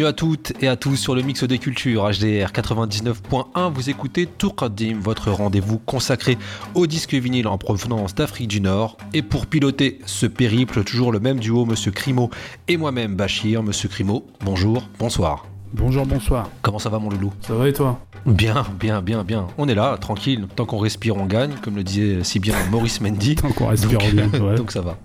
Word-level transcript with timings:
Bienvenue 0.00 0.14
à 0.14 0.16
toutes 0.16 0.52
et 0.62 0.68
à 0.68 0.76
tous 0.76 0.96
sur 0.96 1.14
le 1.14 1.20
mix 1.20 1.44
des 1.44 1.58
cultures 1.58 2.04
HDR 2.04 2.52
99.1. 2.52 3.70
Vous 3.70 3.90
écoutez 3.90 4.24
Tourkadim, 4.24 4.98
votre 4.98 5.30
rendez-vous 5.30 5.76
consacré 5.76 6.38
au 6.74 6.86
disque 6.86 7.12
vinyle 7.12 7.46
en 7.46 7.58
provenance 7.58 8.14
d'Afrique 8.14 8.48
du 8.48 8.62
Nord. 8.62 8.96
Et 9.12 9.20
pour 9.20 9.44
piloter 9.44 9.98
ce 10.06 10.24
périple, 10.24 10.84
toujours 10.84 11.12
le 11.12 11.20
même 11.20 11.38
duo, 11.38 11.66
Monsieur 11.66 11.90
Crimo 11.90 12.30
et 12.66 12.78
moi-même 12.78 13.14
Bachir. 13.14 13.62
Monsieur 13.62 13.90
Crimo, 13.90 14.26
bonjour, 14.42 14.88
bonsoir. 14.98 15.44
Bonjour, 15.74 16.06
bonsoir. 16.06 16.48
Comment 16.62 16.78
ça 16.78 16.88
va 16.88 16.98
mon 16.98 17.10
loulou? 17.10 17.34
Ça 17.42 17.52
va 17.52 17.68
et 17.68 17.74
toi? 17.74 18.00
Bien, 18.24 18.64
bien, 18.80 19.02
bien, 19.02 19.22
bien. 19.22 19.48
On 19.58 19.68
est 19.68 19.74
là, 19.74 19.98
tranquille. 19.98 20.46
Tant 20.56 20.64
qu'on 20.64 20.78
respire, 20.78 21.18
on 21.18 21.26
gagne, 21.26 21.52
comme 21.60 21.76
le 21.76 21.84
disait 21.84 22.24
si 22.24 22.38
bien 22.40 22.54
Maurice 22.70 23.02
Mendy. 23.02 23.34
Tant 23.36 23.50
qu'on 23.50 23.66
respire, 23.66 23.98
on 24.00 24.16
gagne. 24.16 24.42
Ouais. 24.42 24.54
Donc 24.56 24.72
ça 24.72 24.80
va. 24.80 24.96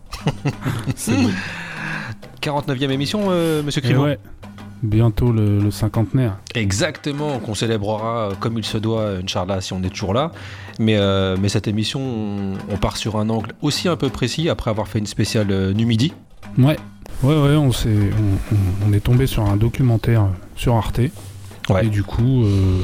C'est 0.95 1.21
bon. 1.21 1.31
49e 2.41 2.91
émission, 2.91 3.25
euh, 3.29 3.63
Monsieur 3.63 3.81
Crimo? 3.81 4.03
Ouais, 4.03 4.19
bientôt 4.83 5.31
le, 5.31 5.59
le 5.59 5.71
cinquantenaire. 5.71 6.37
Exactement, 6.53 7.39
qu'on 7.39 7.55
célébrera 7.55 8.29
euh, 8.29 8.33
comme 8.39 8.57
il 8.57 8.65
se 8.65 8.77
doit, 8.77 9.17
Inch'Allah, 9.23 9.61
si 9.61 9.73
on 9.73 9.81
est 9.83 9.89
toujours 9.89 10.13
là. 10.13 10.31
Mais, 10.79 10.95
euh, 10.97 11.37
mais 11.39 11.49
cette 11.49 11.67
émission, 11.67 11.99
on, 12.01 12.53
on 12.69 12.77
part 12.77 12.97
sur 12.97 13.17
un 13.17 13.29
angle 13.29 13.53
aussi 13.61 13.87
un 13.87 13.95
peu 13.95 14.09
précis 14.09 14.49
après 14.49 14.69
avoir 14.69 14.87
fait 14.87 14.99
une 14.99 15.05
spéciale 15.07 15.47
euh, 15.51 15.73
Numidi. 15.73 16.13
Ouais, 16.57 16.77
ouais, 17.23 17.35
ouais, 17.41 17.55
on, 17.55 17.71
s'est- 17.71 18.11
on, 18.87 18.93
est 18.93 18.99
tombé 18.99 19.27
sur 19.27 19.43
un 19.43 19.57
documentaire 19.57 20.23
euh, 20.23 20.27
sur 20.55 20.75
Arte. 20.75 20.99
Ouais. 21.69 21.85
Et 21.85 21.89
du 21.89 22.03
coup, 22.03 22.43
euh, 22.43 22.79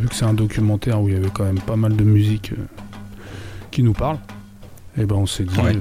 vu 0.00 0.08
que 0.08 0.14
c'est 0.14 0.24
un 0.24 0.34
documentaire 0.34 1.00
où 1.00 1.08
il 1.08 1.14
y 1.14 1.16
avait 1.16 1.30
quand 1.32 1.44
même 1.44 1.60
pas 1.60 1.76
mal 1.76 1.94
de 1.94 2.02
musique 2.04 2.52
euh, 2.52 2.64
qui 3.70 3.82
nous 3.84 3.92
parle, 3.92 4.18
et 4.98 5.04
ben 5.06 5.16
on 5.16 5.26
s'est 5.26 5.44
dit, 5.44 5.58
Ouais. 5.60 5.76
euh, 5.76 5.80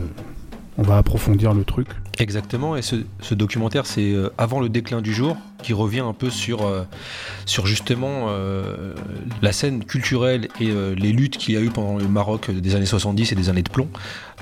on 0.78 0.84
va 0.84 0.98
approfondir 0.98 1.54
le 1.54 1.64
truc. 1.64 1.88
Exactement, 2.20 2.76
et 2.76 2.84
ce, 2.84 3.34
documentaire, 3.34 3.88
c'est 3.88 4.12
euh, 4.12 4.30
avant 4.38 4.60
le 4.60 4.70
déclin 4.70 5.02
du 5.02 5.14
jour, 5.14 5.36
qui 5.64 5.74
revient 5.74 6.02
un 6.02 6.14
peu 6.14 6.30
sur, 6.30 6.64
euh, 6.64 6.84
justement 7.66 8.28
euh, 8.28 8.94
la 9.42 9.52
scène 9.52 9.84
culturelle 9.84 10.48
et 10.60 10.72
les 10.96 11.12
luttes 11.12 11.38
qu'il 11.38 11.56
y 11.56 11.58
a 11.58 11.62
eu 11.62 11.70
pendant 11.70 11.98
le 11.98 12.08
Maroc 12.08 12.52
des 12.52 12.76
années 12.76 12.86
70 12.86 13.32
et 13.32 13.36
des 13.36 13.50
années 13.50 13.64
de 13.64 13.70
plomb. 13.70 13.88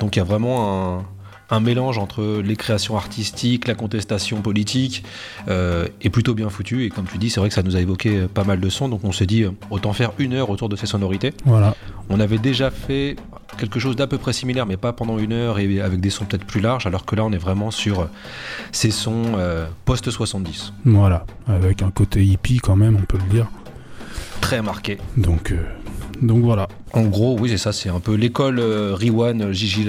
Donc 0.01 0.15
il 0.15 0.19
y 0.19 0.21
a 0.21 0.25
vraiment 0.25 0.97
un, 0.97 1.05
un 1.51 1.59
mélange 1.59 1.97
entre 1.97 2.41
les 2.43 2.55
créations 2.55 2.97
artistiques, 2.97 3.67
la 3.67 3.75
contestation 3.75 4.41
politique, 4.41 5.03
euh, 5.47 5.87
est 6.01 6.09
plutôt 6.09 6.33
bien 6.33 6.49
foutu. 6.49 6.85
Et 6.85 6.89
comme 6.89 7.05
tu 7.05 7.17
dis, 7.17 7.29
c'est 7.29 7.39
vrai 7.39 7.49
que 7.49 7.55
ça 7.55 7.63
nous 7.63 7.75
a 7.75 7.79
évoqué 7.79 8.21
euh, 8.21 8.27
pas 8.27 8.43
mal 8.43 8.59
de 8.59 8.69
sons, 8.69 8.89
donc 8.89 9.03
on 9.03 9.11
s'est 9.11 9.27
dit, 9.27 9.43
euh, 9.43 9.51
autant 9.69 9.93
faire 9.93 10.11
une 10.17 10.33
heure 10.33 10.49
autour 10.49 10.69
de 10.69 10.75
ces 10.75 10.87
sonorités. 10.87 11.33
Voilà. 11.45 11.75
On 12.09 12.19
avait 12.19 12.39
déjà 12.39 12.71
fait 12.71 13.15
quelque 13.57 13.79
chose 13.79 13.95
d'à 13.95 14.07
peu 14.07 14.17
près 14.17 14.33
similaire, 14.33 14.65
mais 14.65 14.77
pas 14.77 14.93
pendant 14.93 15.17
une 15.17 15.33
heure 15.33 15.59
et 15.59 15.81
avec 15.81 15.99
des 15.99 16.09
sons 16.09 16.25
peut-être 16.25 16.45
plus 16.45 16.61
larges, 16.61 16.85
alors 16.87 17.05
que 17.05 17.15
là 17.15 17.23
on 17.25 17.31
est 17.31 17.37
vraiment 17.37 17.71
sur 17.71 18.07
ces 18.71 18.91
sons 18.91 19.33
euh, 19.35 19.65
post-70. 19.85 20.71
Voilà, 20.85 21.25
avec 21.47 21.81
un 21.81 21.91
côté 21.91 22.23
hippie 22.23 22.59
quand 22.59 22.75
même, 22.75 22.97
on 22.97 23.05
peut 23.05 23.17
le 23.17 23.29
dire. 23.33 23.47
Très 24.41 24.61
marqué. 24.61 24.97
Donc, 25.17 25.51
euh, 25.51 25.63
donc 26.21 26.43
voilà. 26.43 26.67
En 26.93 27.03
gros, 27.03 27.37
oui, 27.39 27.49
c'est 27.49 27.57
ça, 27.57 27.73
c'est 27.73 27.89
un 27.89 27.99
peu 27.99 28.13
l'école 28.13 28.59
euh, 28.59 28.93
Riwan 28.93 29.41
euh, 29.41 29.53
Gigi. 29.53 29.87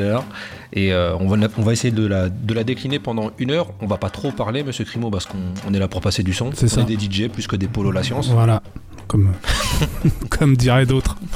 Et 0.73 0.93
euh, 0.93 1.15
on, 1.19 1.29
va, 1.29 1.37
on 1.59 1.63
va 1.63 1.73
essayer 1.73 1.91
de 1.91 2.07
la, 2.07 2.31
de 2.31 2.55
la 2.55 2.65
décliner 2.65 2.99
pendant 2.99 3.31
une 3.39 3.51
heure. 3.51 3.73
On 3.81 3.87
va 3.87 3.99
pas 3.99 4.09
trop 4.09 4.33
parler, 4.33 4.63
monsieur 4.63 4.85
Crimo, 4.85 5.11
parce 5.11 5.27
qu'on 5.27 5.39
on 5.69 5.75
est 5.75 5.79
là 5.79 5.89
pour 5.89 6.01
passer 6.01 6.23
du 6.23 6.33
son. 6.33 6.51
C'est 6.55 6.69
ça. 6.69 6.81
est 6.81 6.85
des 6.85 6.97
DJ 6.97 7.29
plus 7.29 7.47
que 7.47 7.57
des 7.57 7.69
polos 7.69 7.93
la 7.93 8.03
science. 8.03 8.29
Voilà, 8.29 8.63
comme, 9.09 9.33
comme 10.31 10.57
diraient 10.57 10.87
d'autres. 10.87 11.17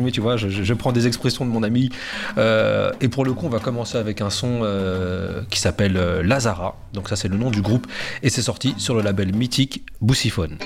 Mais 0.00 0.10
tu 0.10 0.20
vois, 0.20 0.36
je, 0.36 0.74
prends 0.74 0.92
des 0.92 1.06
expressions 1.06 1.44
de 1.44 1.50
mon 1.50 1.62
ami. 1.62 1.90
Euh, 2.38 2.92
et 3.00 3.08
pour 3.08 3.24
le 3.24 3.34
coup, 3.34 3.46
on 3.46 3.50
va 3.50 3.60
commencer 3.60 3.98
avec 3.98 4.20
un 4.20 4.30
son 4.30 4.60
euh, 4.62 5.42
qui 5.50 5.60
s'appelle 5.60 5.94
Lazara. 6.22 6.76
Donc 6.94 7.08
ça, 7.08 7.16
c'est 7.16 7.28
le 7.28 7.36
nom 7.36 7.50
du 7.50 7.60
groupe. 7.60 7.86
Et 8.22 8.30
c'est 8.30 8.42
sorti 8.42 8.74
sur 8.78 8.94
le 8.94 9.02
label 9.02 9.34
mythique 9.34 9.84
Boussiphone. 10.00 10.56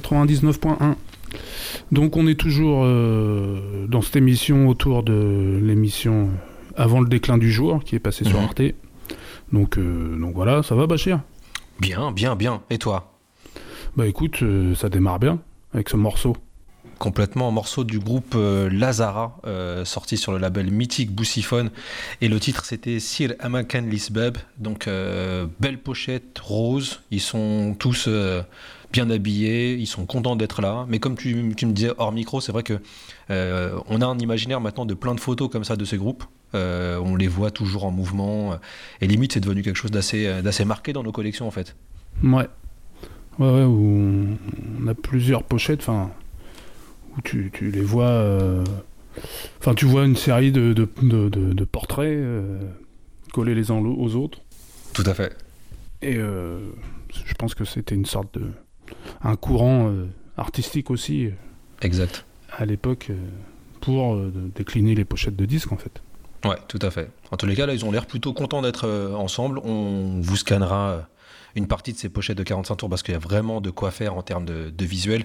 99.1. 0.00 0.94
Donc 1.92 2.16
on 2.16 2.26
est 2.26 2.38
toujours 2.38 2.82
euh, 2.84 3.86
dans 3.88 4.02
cette 4.02 4.16
émission 4.16 4.68
autour 4.68 5.02
de 5.02 5.60
l'émission 5.62 6.30
Avant 6.78 7.00
le 7.00 7.08
déclin 7.08 7.38
du 7.38 7.50
jour 7.50 7.82
qui 7.84 7.96
est 7.96 8.00
passée 8.00 8.24
sur 8.24 8.38
Mhm. 8.38 8.44
Arte. 8.44 8.62
Donc, 9.50 9.78
euh, 9.78 10.18
donc 10.18 10.34
voilà, 10.34 10.62
ça 10.62 10.74
va 10.74 10.86
Bachir? 10.86 11.20
Bien, 11.80 12.12
bien, 12.12 12.36
bien. 12.36 12.60
Et 12.68 12.76
toi? 12.76 13.14
Bah 13.96 14.06
écoute, 14.06 14.42
euh, 14.42 14.74
ça 14.74 14.90
démarre 14.90 15.18
bien 15.18 15.38
avec 15.72 15.88
ce 15.88 15.96
morceau. 15.96 16.36
Complètement 16.98 17.48
un 17.48 17.50
morceau 17.50 17.82
du 17.84 17.98
groupe 17.98 18.34
Lazara, 18.70 19.36
sorti 19.84 20.16
sur 20.16 20.32
le 20.32 20.38
label 20.38 20.70
mythique 20.70 21.14
Boussiphone. 21.14 21.70
Et 22.22 22.28
le 22.28 22.40
titre 22.40 22.64
c'était 22.64 23.00
Sir 23.00 23.34
Amakan 23.38 23.82
Lisbeb. 23.82 24.38
Donc 24.56 24.88
belle 25.60 25.78
pochette 25.82 26.38
rose. 26.38 27.00
Ils 27.10 27.20
sont 27.20 27.76
tous 27.78 28.08
bien 28.96 29.10
habillés, 29.10 29.74
ils 29.74 29.86
sont 29.86 30.06
contents 30.06 30.36
d'être 30.36 30.62
là. 30.62 30.86
Mais 30.88 30.98
comme 31.00 31.16
tu, 31.16 31.52
tu 31.54 31.66
me 31.66 31.72
disais 31.72 31.90
hors 31.98 32.12
micro, 32.12 32.40
c'est 32.40 32.50
vrai 32.52 32.62
que 32.62 32.80
euh, 33.30 33.78
on 33.88 34.00
a 34.00 34.06
un 34.06 34.18
imaginaire 34.18 34.60
maintenant 34.62 34.86
de 34.86 34.94
plein 34.94 35.14
de 35.14 35.20
photos 35.20 35.50
comme 35.50 35.64
ça 35.64 35.76
de 35.76 35.84
ces 35.84 35.98
groupes. 35.98 36.24
Euh, 36.54 36.98
on 37.04 37.14
les 37.14 37.28
voit 37.28 37.50
toujours 37.50 37.84
en 37.84 37.90
mouvement. 37.90 38.56
Et 39.02 39.06
limite, 39.06 39.34
c'est 39.34 39.40
devenu 39.40 39.60
quelque 39.62 39.76
chose 39.76 39.90
d'assez 39.90 40.26
euh, 40.26 40.40
d'assez 40.40 40.64
marqué 40.64 40.94
dans 40.94 41.02
nos 41.02 41.12
collections 41.12 41.46
en 41.46 41.50
fait. 41.50 41.76
Ouais. 42.22 42.48
Ouais, 43.38 43.50
ouais, 43.50 43.64
où 43.64 44.38
on, 44.82 44.86
a 44.88 44.94
plusieurs 44.94 45.42
pochettes, 45.42 45.80
enfin, 45.80 46.10
où 47.16 47.20
tu, 47.22 47.50
tu 47.52 47.70
les 47.70 47.82
vois. 47.82 48.04
euh, 48.06 48.64
Enfin, 49.58 49.74
tu 49.74 49.84
vois 49.84 50.04
une 50.06 50.16
série 50.16 50.52
de, 50.52 50.72
de, 50.72 50.88
de- 51.02 51.28
de- 51.28 51.52
de 51.52 51.64
portraits 51.64 52.18
collés 53.34 53.54
les 53.54 53.70
uns 53.70 53.76
aux 53.76 54.14
autres. 54.14 54.40
Tout 54.94 55.04
à 55.06 55.12
fait. 55.12 55.36
Et 56.00 56.14
je 56.14 57.34
pense 57.38 57.54
que 57.54 57.64
c'était 57.66 57.94
une 57.94 58.06
sorte 58.06 58.38
de. 58.38 58.46
Un 59.22 59.36
courant 59.36 59.88
euh, 59.88 60.06
artistique 60.36 60.90
aussi 60.90 61.26
euh, 61.26 61.30
Exact. 61.82 62.24
à 62.56 62.64
l'époque 62.64 63.08
euh, 63.10 63.16
pour 63.80 64.16
décliner 64.56 64.94
les 64.94 65.04
pochettes 65.04 65.36
de 65.36 65.44
disques 65.44 65.70
en 65.70 65.76
fait. 65.76 66.02
Ouais, 66.44 66.56
tout 66.66 66.78
à 66.82 66.90
fait. 66.90 67.10
En 67.30 67.36
tous 67.36 67.46
les 67.46 67.54
cas, 67.54 67.66
là, 67.66 67.72
ils 67.74 67.84
ont 67.84 67.90
l'air 67.92 68.06
plutôt 68.06 68.32
contents 68.32 68.62
d'être 68.62 68.88
ensemble. 69.16 69.60
On 69.62 70.20
vous 70.20 70.36
scannera 70.36 71.06
une 71.54 71.68
partie 71.68 71.92
de 71.92 71.98
ces 71.98 72.08
pochettes 72.08 72.36
de 72.36 72.42
45 72.42 72.76
tours 72.76 72.88
parce 72.88 73.02
qu'il 73.04 73.14
y 73.14 73.16
a 73.16 73.20
vraiment 73.20 73.60
de 73.60 73.70
quoi 73.70 73.92
faire 73.92 74.16
en 74.16 74.22
termes 74.22 74.44
de, 74.44 74.70
de 74.70 74.84
visuel. 74.84 75.22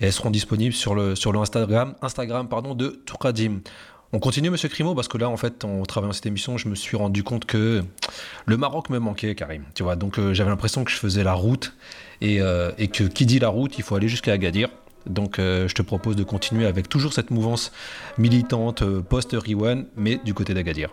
Et 0.00 0.06
elles 0.06 0.12
seront 0.12 0.30
disponibles 0.30 0.74
sur 0.74 0.94
le, 0.94 1.14
sur 1.14 1.32
le 1.32 1.38
Instagram, 1.38 1.94
Instagram 2.02 2.48
pardon, 2.48 2.74
de 2.74 2.88
Touradim. 3.06 3.60
On 4.14 4.18
continue, 4.18 4.50
monsieur 4.50 4.68
Crimo, 4.68 4.94
parce 4.94 5.08
que 5.08 5.16
là, 5.16 5.30
en 5.30 5.38
fait, 5.38 5.64
en 5.64 5.84
travaillant 5.84 6.12
cette 6.12 6.26
émission, 6.26 6.58
je 6.58 6.68
me 6.68 6.74
suis 6.74 6.98
rendu 6.98 7.24
compte 7.24 7.46
que 7.46 7.82
le 8.44 8.56
Maroc 8.58 8.90
me 8.90 8.98
manquait, 8.98 9.34
Karim. 9.34 9.64
Tu 9.74 9.82
vois, 9.82 9.96
donc 9.96 10.18
euh, 10.18 10.34
j'avais 10.34 10.50
l'impression 10.50 10.84
que 10.84 10.90
je 10.90 10.98
faisais 10.98 11.24
la 11.24 11.32
route 11.32 11.74
et, 12.22 12.40
euh, 12.40 12.70
et 12.78 12.88
que 12.88 13.04
qui 13.04 13.26
dit 13.26 13.40
la 13.40 13.48
route, 13.48 13.76
il 13.76 13.84
faut 13.84 13.96
aller 13.96 14.08
jusqu'à 14.08 14.32
Agadir. 14.32 14.68
Donc, 15.04 15.40
euh, 15.40 15.66
je 15.66 15.74
te 15.74 15.82
propose 15.82 16.14
de 16.14 16.22
continuer 16.22 16.64
avec 16.64 16.88
toujours 16.88 17.12
cette 17.12 17.32
mouvance 17.32 17.72
militante 18.16 18.82
euh, 18.82 19.02
post-Riwan, 19.02 19.86
mais 19.96 20.20
du 20.24 20.32
côté 20.32 20.54
d'Agadir. 20.54 20.90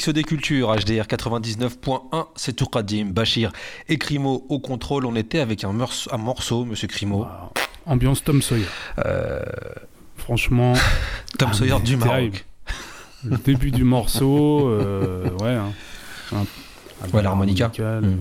Mix 0.00 0.08
des 0.08 0.24
cultures, 0.24 0.74
HDR 0.74 1.04
99.1, 1.06 2.26
c'est 2.34 2.54
Tourkadim, 2.56 3.06
Bachir 3.10 3.52
et 3.90 3.98
Crimo 3.98 4.46
au 4.48 4.58
contrôle. 4.58 5.04
On 5.04 5.14
était 5.14 5.40
avec 5.40 5.62
un, 5.62 5.72
morceau, 5.74 6.08
un 6.14 6.16
morceau 6.16 6.64
monsieur 6.64 6.88
Crimo. 6.88 7.26
Ambiance 7.84 8.24
Tom 8.24 8.40
Sawyer. 8.40 8.64
Euh, 9.04 9.42
Franchement, 10.16 10.72
Tom 11.38 11.50
Ah, 11.52 11.54
Sawyer 11.54 11.74
mais 11.74 11.80
du 11.82 11.98
terrible. 11.98 12.06
Maroc. 12.06 12.46
le 13.24 13.36
début 13.38 13.70
du 13.70 13.84
morceau, 13.84 14.68
euh, 14.70 15.28
ouais. 15.42 15.50
hein. 15.54 15.72
Un- 16.32 16.46
Ouais, 17.12 17.22
l'harmonica. 17.22 17.70
le- 17.78 18.00
Mm. 18.00 18.20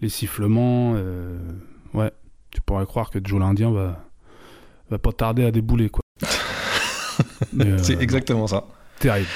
Les 0.00 0.08
sifflements, 0.08 0.94
euh, 0.96 1.38
ouais. 1.94 2.10
Tu 2.50 2.60
pourrais 2.60 2.86
croire 2.86 3.10
que 3.10 3.18
Joe 3.22 3.38
l'Indien 3.40 3.70
va, 3.70 4.04
va 4.90 4.98
pas 4.98 5.12
tarder 5.12 5.44
à 5.44 5.50
débouler, 5.52 5.88
quoi. 5.88 6.02
Euh, 7.60 7.78
C'est 7.82 8.00
exactement 8.02 8.46
ça. 8.46 8.64
terrible. 8.98 9.26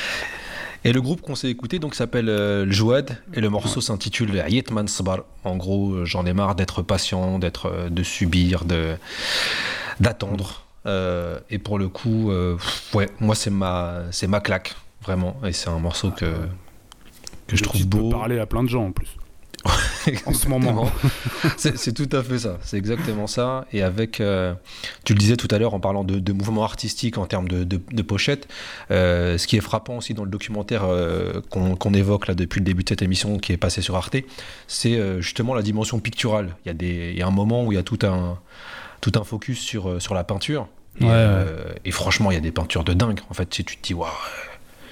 Et 0.85 0.93
le 0.93 1.03
groupe 1.03 1.21
qu'on 1.21 1.35
s'est 1.35 1.51
écouté 1.51 1.79
donc 1.79 1.95
s'appelle 1.95 2.29
euh, 2.29 2.65
le 2.65 2.73
Jouad 2.73 3.19
et 3.35 3.41
le 3.41 3.51
morceau 3.51 3.81
s'intitule 3.81 4.43
Yetman 4.49 4.89
Sbar. 4.89 5.21
En 5.45 5.57
gros, 5.57 5.93
euh, 5.93 6.05
j'en 6.07 6.25
ai 6.25 6.33
marre 6.33 6.55
d'être 6.55 6.83
patient, 6.83 7.39
d'être, 7.39 7.67
euh, 7.67 7.89
de 7.91 8.03
subir, 8.03 8.65
de 8.65 8.97
d'attendre. 10.01 10.65
Et 11.51 11.59
pour 11.59 11.79
le 11.79 11.89
coup, 11.89 12.33
ouais, 12.95 13.09
moi 13.21 13.35
c'est 13.35 13.51
ma 13.51 14.01
c'est 14.11 14.27
ma 14.27 14.41
claque 14.41 14.75
vraiment. 15.03 15.37
Et 15.45 15.53
c'est 15.53 15.69
un 15.69 15.79
morceau 15.79 16.11
que 16.11 16.33
que 17.47 17.57
je 17.57 17.63
trouve 17.63 17.83
peut 17.83 17.99
beau. 17.99 18.09
parler 18.09 18.39
à 18.39 18.47
plein 18.47 18.65
de 18.65 18.69
gens 18.69 18.87
en 18.87 18.91
plus. 18.91 19.09
en 20.27 20.33
ce 20.35 20.49
moment. 20.49 20.91
C'est 21.57 21.93
tout 21.95 22.09
à 22.17 22.23
fait 22.23 22.39
ça, 22.39 22.59
c'est 22.63 22.77
exactement 22.77 23.27
ça. 23.27 23.67
Et 23.73 23.83
avec, 23.83 24.21
euh, 24.21 24.55
tu 25.05 25.13
le 25.15 25.19
disais 25.19 25.37
tout 25.37 25.49
à 25.51 25.59
l'heure 25.59 25.75
en 25.75 25.81
parlant 25.81 26.05
de, 26.05 26.19
de 26.19 26.33
mouvement 26.33 26.65
artistique 26.65 27.19
en 27.19 27.27
termes 27.27 27.49
de, 27.49 27.65
de, 27.65 27.81
de 27.93 28.03
pochette, 28.03 28.49
euh, 28.91 29.39
ce 29.39 29.47
qui 29.47 29.57
est 29.57 29.61
frappant 29.61 29.97
aussi 29.99 30.15
dans 30.15 30.25
le 30.25 30.31
documentaire 30.31 30.83
euh, 30.85 31.41
qu'on 31.51 31.95
évoque 31.95 32.29
là 32.29 32.35
depuis 32.35 32.61
le 32.61 32.65
début 32.65 32.85
de 32.85 32.89
cette 32.89 33.03
émission 33.03 33.39
qui 33.39 33.53
est 33.53 33.57
passé 33.57 33.83
sur 33.83 33.97
Arte, 33.97 34.17
c'est 34.69 35.21
justement 35.21 35.55
la 35.55 35.63
dimension 35.63 35.99
picturale. 36.01 36.55
Il 36.65 36.69
y, 36.69 36.71
a 36.71 36.75
des, 36.75 37.11
il 37.13 37.19
y 37.19 37.23
a 37.23 37.27
un 37.27 37.31
moment 37.33 37.65
où 37.65 37.73
il 37.73 37.77
y 37.77 37.79
a 37.79 37.83
tout 37.83 37.99
un, 38.05 38.39
tout 39.01 39.13
un 39.17 39.25
focus 39.25 39.59
sur, 39.61 40.01
sur 40.01 40.15
la 40.15 40.25
peinture. 40.25 40.69
Et, 41.01 41.05
Ouais, 41.05 41.47
et 41.85 41.91
franchement, 41.93 42.31
il 42.31 42.35
y 42.35 42.37
a 42.37 42.41
des 42.41 42.51
peintures 42.51 42.85
de 42.85 42.93
dingue. 42.93 43.21
En 43.31 43.35
fait, 43.35 43.53
si 43.55 43.65
tu 43.65 43.77
te 43.77 43.83
dis, 43.83 43.95
waouh, 43.95 44.11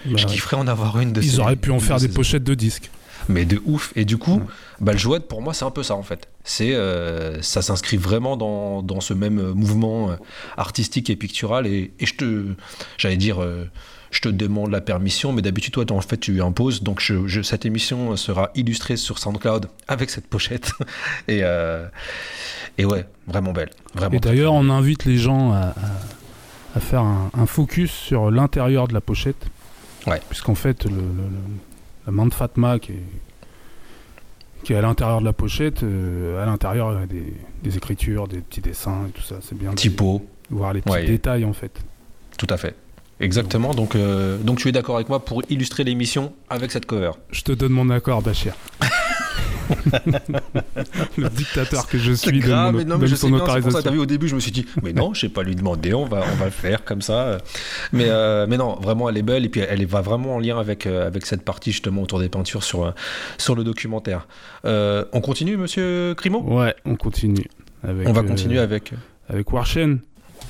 Bah, 0.06 0.12
je 0.16 0.26
kifferais 0.26 0.56
en 0.56 0.66
avoir 0.68 0.98
une 1.00 1.12
de 1.12 1.20
ces- 1.20 1.26
Ils 1.34 1.40
auraient 1.40 1.56
pu 1.56 1.70
en 1.70 1.80
faire 1.80 1.98
des 1.98 2.08
pochettes 2.08 2.44
de 2.44 2.54
disques. 2.54 2.90
Mais 3.28 3.44
de 3.44 3.60
ouf. 3.64 3.92
Et 3.96 4.04
du 4.04 4.16
coup, 4.18 4.42
bah, 4.80 4.92
le 4.92 4.98
Jouad, 4.98 5.22
pour 5.24 5.42
moi, 5.42 5.54
c'est 5.54 5.64
un 5.64 5.70
peu 5.70 5.82
ça 5.82 5.94
en 5.94 6.02
fait. 6.02 6.28
C'est, 6.44 6.74
euh, 6.74 7.40
ça 7.42 7.62
s'inscrit 7.62 7.96
vraiment 7.96 8.36
dans, 8.36 8.82
dans 8.82 9.00
ce 9.00 9.12
même 9.14 9.38
euh, 9.38 9.54
mouvement 9.54 10.10
euh, 10.10 10.16
artistique 10.56 11.10
et 11.10 11.16
pictural. 11.16 11.66
Et, 11.66 11.92
et 12.00 12.06
je 12.06 12.14
te, 12.14 12.44
j'allais 12.96 13.16
dire, 13.18 13.42
euh, 13.42 13.64
je 14.10 14.20
te 14.20 14.28
demande 14.30 14.70
la 14.70 14.80
permission, 14.80 15.32
mais 15.32 15.42
d'habitude, 15.42 15.74
toi, 15.74 15.84
en 15.90 16.00
fait, 16.00 16.16
tu 16.16 16.40
imposes. 16.40 16.82
Donc, 16.82 17.00
je, 17.00 17.26
je- 17.26 17.42
cette 17.42 17.66
émission 17.66 18.16
sera 18.16 18.50
illustrée 18.54 18.96
sur 18.96 19.18
SoundCloud 19.18 19.68
avec 19.86 20.08
cette 20.10 20.26
pochette. 20.26 20.72
et, 21.28 21.40
euh, 21.42 21.86
et 22.78 22.84
ouais, 22.86 23.04
vraiment 23.26 23.52
belle. 23.52 23.70
Vraiment 23.94 24.16
Et 24.16 24.20
d'ailleurs, 24.20 24.54
on 24.54 24.70
invite 24.70 25.04
les 25.04 25.18
gens 25.18 25.52
à, 25.52 25.58
à- 25.58 25.74
à 26.76 26.80
faire 26.80 27.00
un, 27.02 27.30
un 27.34 27.46
focus 27.46 27.90
sur 27.90 28.30
l'intérieur 28.30 28.88
de 28.88 28.94
la 28.94 29.00
pochette. 29.02 29.46
Ouais. 30.06 30.20
Puisqu'en 30.30 30.54
fait, 30.54 30.84
le, 30.84 30.90
le- 30.90 30.96
le- 30.96 31.67
la 32.08 32.12
main 32.12 32.24
de 32.24 32.32
Fatma 32.32 32.78
qui 32.78 32.92
est, 32.92 33.02
qui 34.64 34.72
est 34.72 34.76
à 34.76 34.80
l'intérieur 34.80 35.20
de 35.20 35.26
la 35.26 35.34
pochette, 35.34 35.82
euh, 35.82 36.42
à 36.42 36.46
l'intérieur, 36.46 36.92
il 36.94 37.00
y 37.00 37.02
a 37.02 37.06
des, 37.06 37.34
des 37.62 37.76
écritures, 37.76 38.26
des 38.28 38.38
petits 38.40 38.62
dessins 38.62 39.04
et 39.06 39.10
tout 39.10 39.20
ça. 39.20 39.36
C'est 39.42 39.56
bien 39.58 39.72
de 39.72 39.74
typo. 39.76 40.22
voir 40.48 40.72
les 40.72 40.80
petits 40.80 40.92
Ouais. 40.94 41.04
détails 41.04 41.44
en 41.44 41.52
fait. 41.52 41.78
Tout 42.38 42.46
à 42.48 42.56
fait. 42.56 42.74
Exactement. 43.20 43.74
Donc, 43.74 43.94
euh, 43.94 44.38
donc 44.38 44.56
tu 44.58 44.68
es 44.68 44.72
d'accord 44.72 44.94
avec 44.96 45.10
moi 45.10 45.22
pour 45.22 45.42
illustrer 45.50 45.84
l'émission 45.84 46.32
avec 46.48 46.70
cette 46.72 46.86
cover. 46.86 47.10
Je 47.30 47.42
te 47.42 47.52
donne 47.52 47.72
mon 47.72 47.90
accord, 47.90 48.22
Bachir. 48.22 48.54
le 51.16 51.28
dictateur 51.28 51.86
que 51.86 51.98
je 51.98 52.12
suis 52.12 52.38
grave, 52.40 52.72
mon- 52.72 52.78
mais 52.78 52.84
non, 52.84 52.98
mais 52.98 53.06
je 53.06 53.14
son 53.16 53.28
bien, 53.28 53.38
c'est 53.38 53.44
pour 53.44 53.52
ça. 53.52 53.58
autorisation. 53.58 53.92
Vu 53.92 53.98
au 53.98 54.06
début, 54.06 54.28
je 54.28 54.34
me 54.34 54.40
suis 54.40 54.50
dit, 54.52 54.66
mais 54.82 54.92
non, 54.92 55.14
je 55.14 55.20
sais 55.22 55.28
pas 55.28 55.42
lui 55.42 55.54
demander, 55.56 55.94
on 55.94 56.04
va, 56.04 56.22
on 56.32 56.36
va 56.36 56.44
le 56.46 56.50
faire 56.50 56.84
comme 56.84 57.02
ça. 57.02 57.38
Mais, 57.92 58.06
euh, 58.08 58.46
mais 58.48 58.56
non, 58.56 58.76
vraiment, 58.80 59.08
elle 59.08 59.16
est 59.16 59.22
belle 59.22 59.44
et 59.44 59.48
puis 59.48 59.60
elle 59.60 59.84
va 59.86 60.00
vraiment 60.00 60.36
en 60.36 60.38
lien 60.38 60.58
avec, 60.58 60.86
euh, 60.86 61.06
avec 61.06 61.26
cette 61.26 61.42
partie 61.42 61.72
justement 61.72 62.02
autour 62.02 62.18
des 62.20 62.28
peintures 62.28 62.62
sur, 62.64 62.84
euh, 62.84 62.90
sur 63.38 63.54
le 63.54 63.64
documentaire. 63.64 64.26
Euh, 64.64 65.04
on 65.12 65.20
continue, 65.20 65.56
monsieur 65.56 66.14
Crimo 66.16 66.40
Ouais, 66.42 66.74
on 66.84 66.96
continue. 66.96 67.46
Avec, 67.86 68.08
On 68.08 68.12
va 68.12 68.22
euh, 68.22 68.24
continuer 68.24 68.58
avec 68.58 68.92
avec 69.28 69.52
Warshen. 69.52 70.00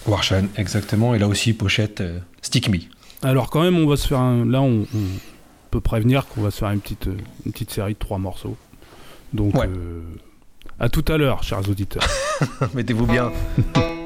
Warshan, 0.07 0.45
exactement, 0.57 1.15
et 1.15 1.19
là 1.19 1.27
aussi, 1.29 1.53
pochette 1.53 2.01
euh, 2.01 2.19
Stick 2.43 2.69
Me. 2.69 2.79
Alors 3.23 3.51
quand 3.51 3.63
même, 3.63 3.77
on 3.77 3.87
va 3.87 3.97
se 3.97 4.07
faire 4.07 4.21
un... 4.21 4.45
là, 4.47 4.63
on, 4.63 4.83
on 4.95 5.69
peut 5.71 5.81
prévenir 5.81 6.27
qu'on 6.27 6.41
va 6.43 6.51
se 6.51 6.59
faire 6.59 6.71
une 6.71 6.81
petite, 6.81 7.09
euh, 7.09 7.17
une 7.45 7.53
petite 7.53 7.71
série 7.73 7.95
de 7.95 7.99
trois 7.99 8.19
morceaux. 8.19 8.57
Donc, 9.33 9.55
Ouais. 9.55 9.67
euh, 9.69 10.01
à 10.81 10.88
tout 10.88 11.05
à 11.09 11.17
l'heure, 11.17 11.43
chers 11.43 11.69
auditeurs. 11.69 12.07
Mettez-vous 12.75 13.07
bien. 13.07 13.33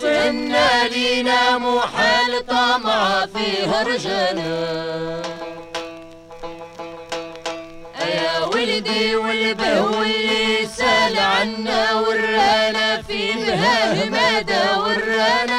تتمنى 0.00 0.88
لينا 0.90 1.58
محال 1.58 2.46
طمع 2.48 3.26
فيها 3.26 3.82
رجلنا 3.82 5.22
يا 8.14 8.44
ولدي 8.44 9.16
والبهو 9.16 10.02
اللي 10.02 10.66
سأل 10.76 11.18
عنا 11.18 11.94
ورأنا 11.94 13.02
في 13.02 13.32
بهاه 13.32 14.04
مدى 14.04 14.64
ورأنا 14.80 15.57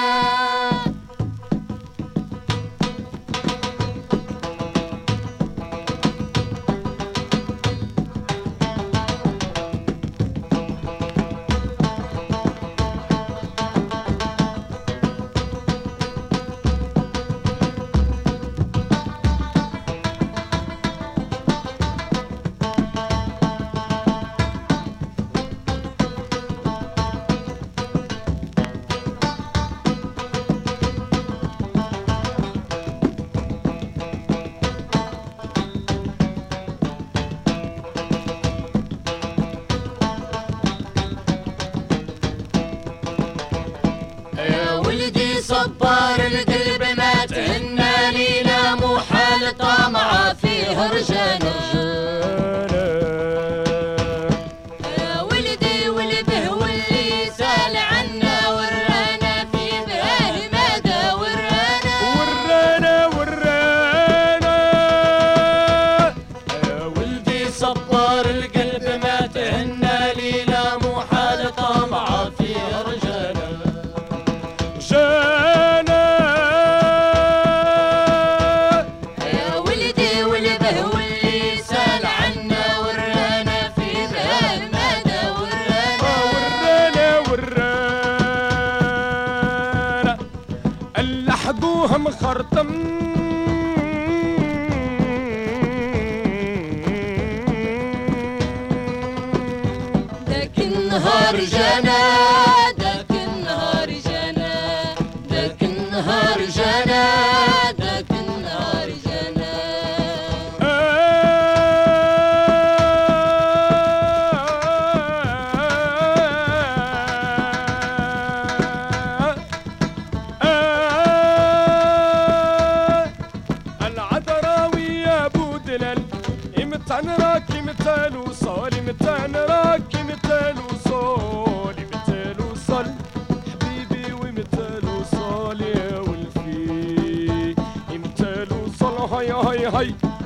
ਖਰਤਮ 92.11 92.69
لكن 100.27 100.87
نهار 100.89 101.35
جنان 101.35 102.38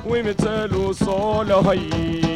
ومثاله 0.06 0.92
صالحين 0.92 2.33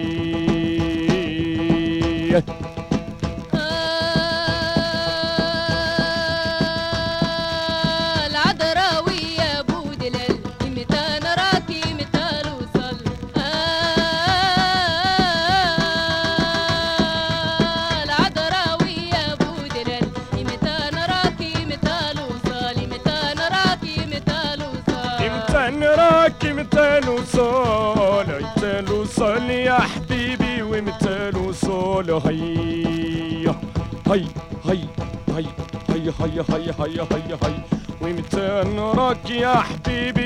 يا 39.38 39.55
حبيبي. 39.55 40.18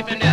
even 0.00 0.22
if 0.22 0.29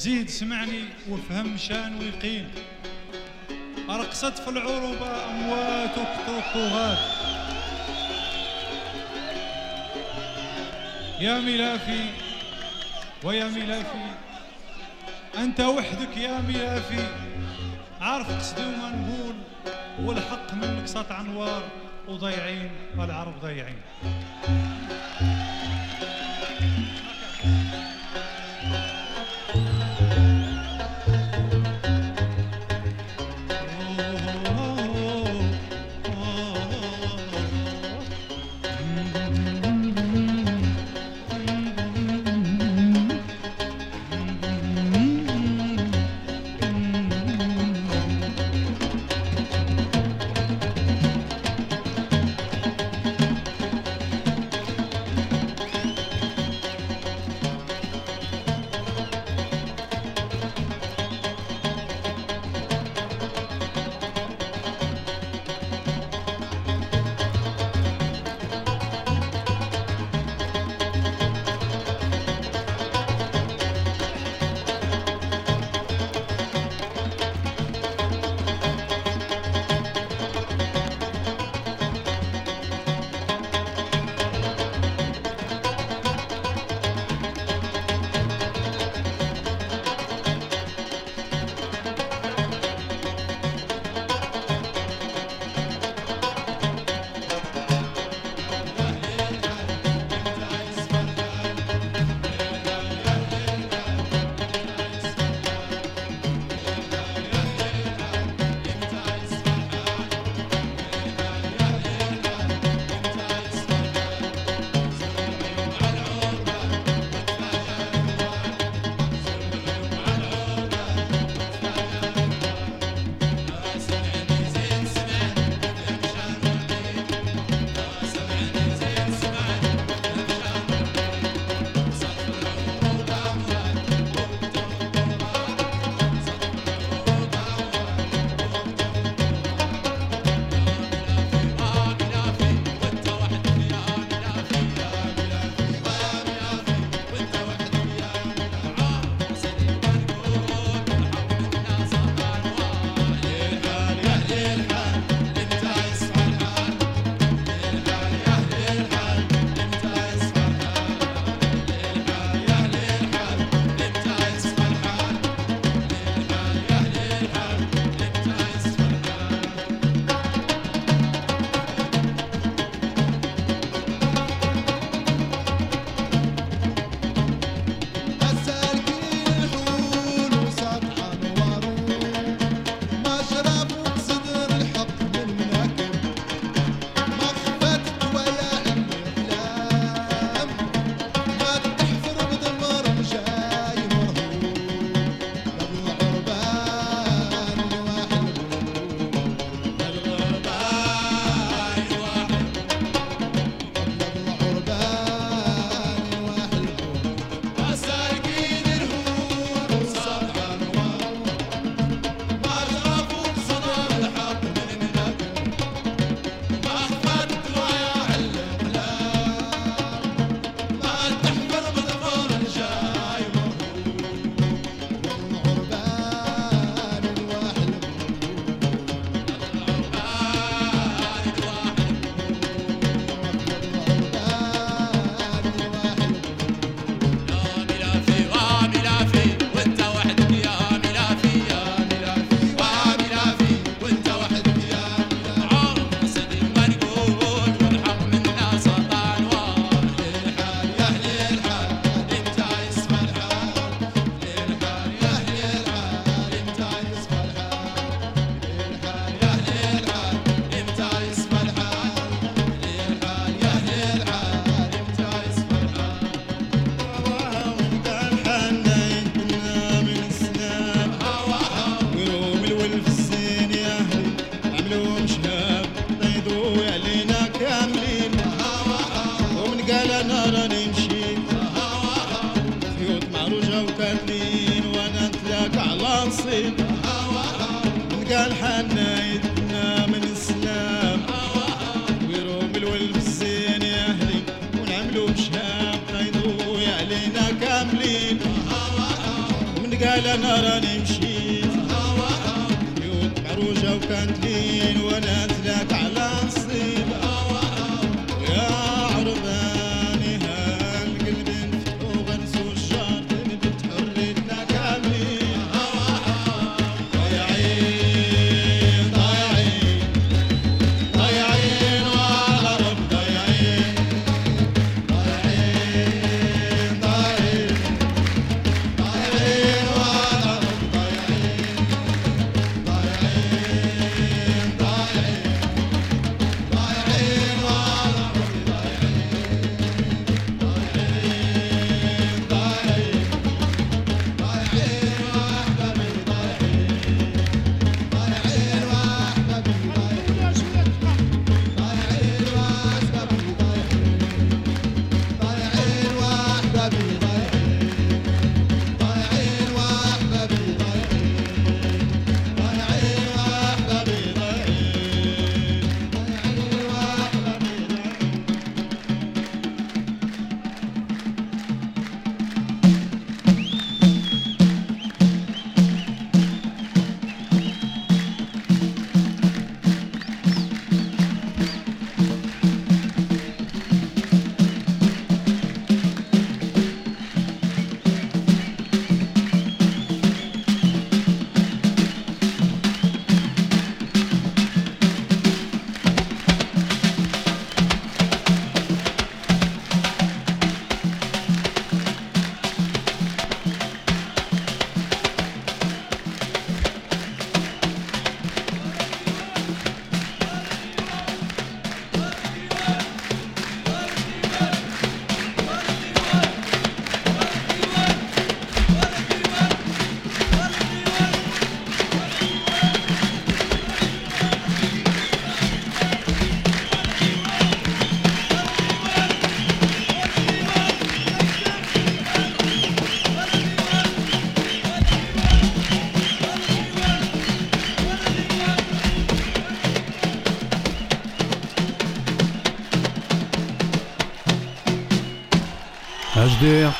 زيد 0.00 0.28
سمعني 0.30 0.84
وفهم 1.10 1.56
شان 1.56 1.98
ويقين. 1.98 2.48
رقصت 3.88 4.38
في 4.38 4.50
العروبة 4.50 5.30
أموات 5.30 5.98
وكثر 5.98 6.96
يا 11.20 11.40
ملافي 11.40 12.04
ويا 13.24 13.44
ملافي 13.44 14.06
أنت 15.38 15.60
وحدك 15.60 16.16
يا 16.16 16.40
ملافي 16.40 17.06
عارف 18.00 18.38
قصدي 18.38 18.62
وما 18.62 18.90
نقول 18.90 19.34
والحق 20.06 20.54
منك 20.54 20.86
سطع 20.86 21.20
أنوار 21.20 21.62
وضيعين 22.08 22.70
والعرب 22.98 23.40
ضيعين. 23.40 23.80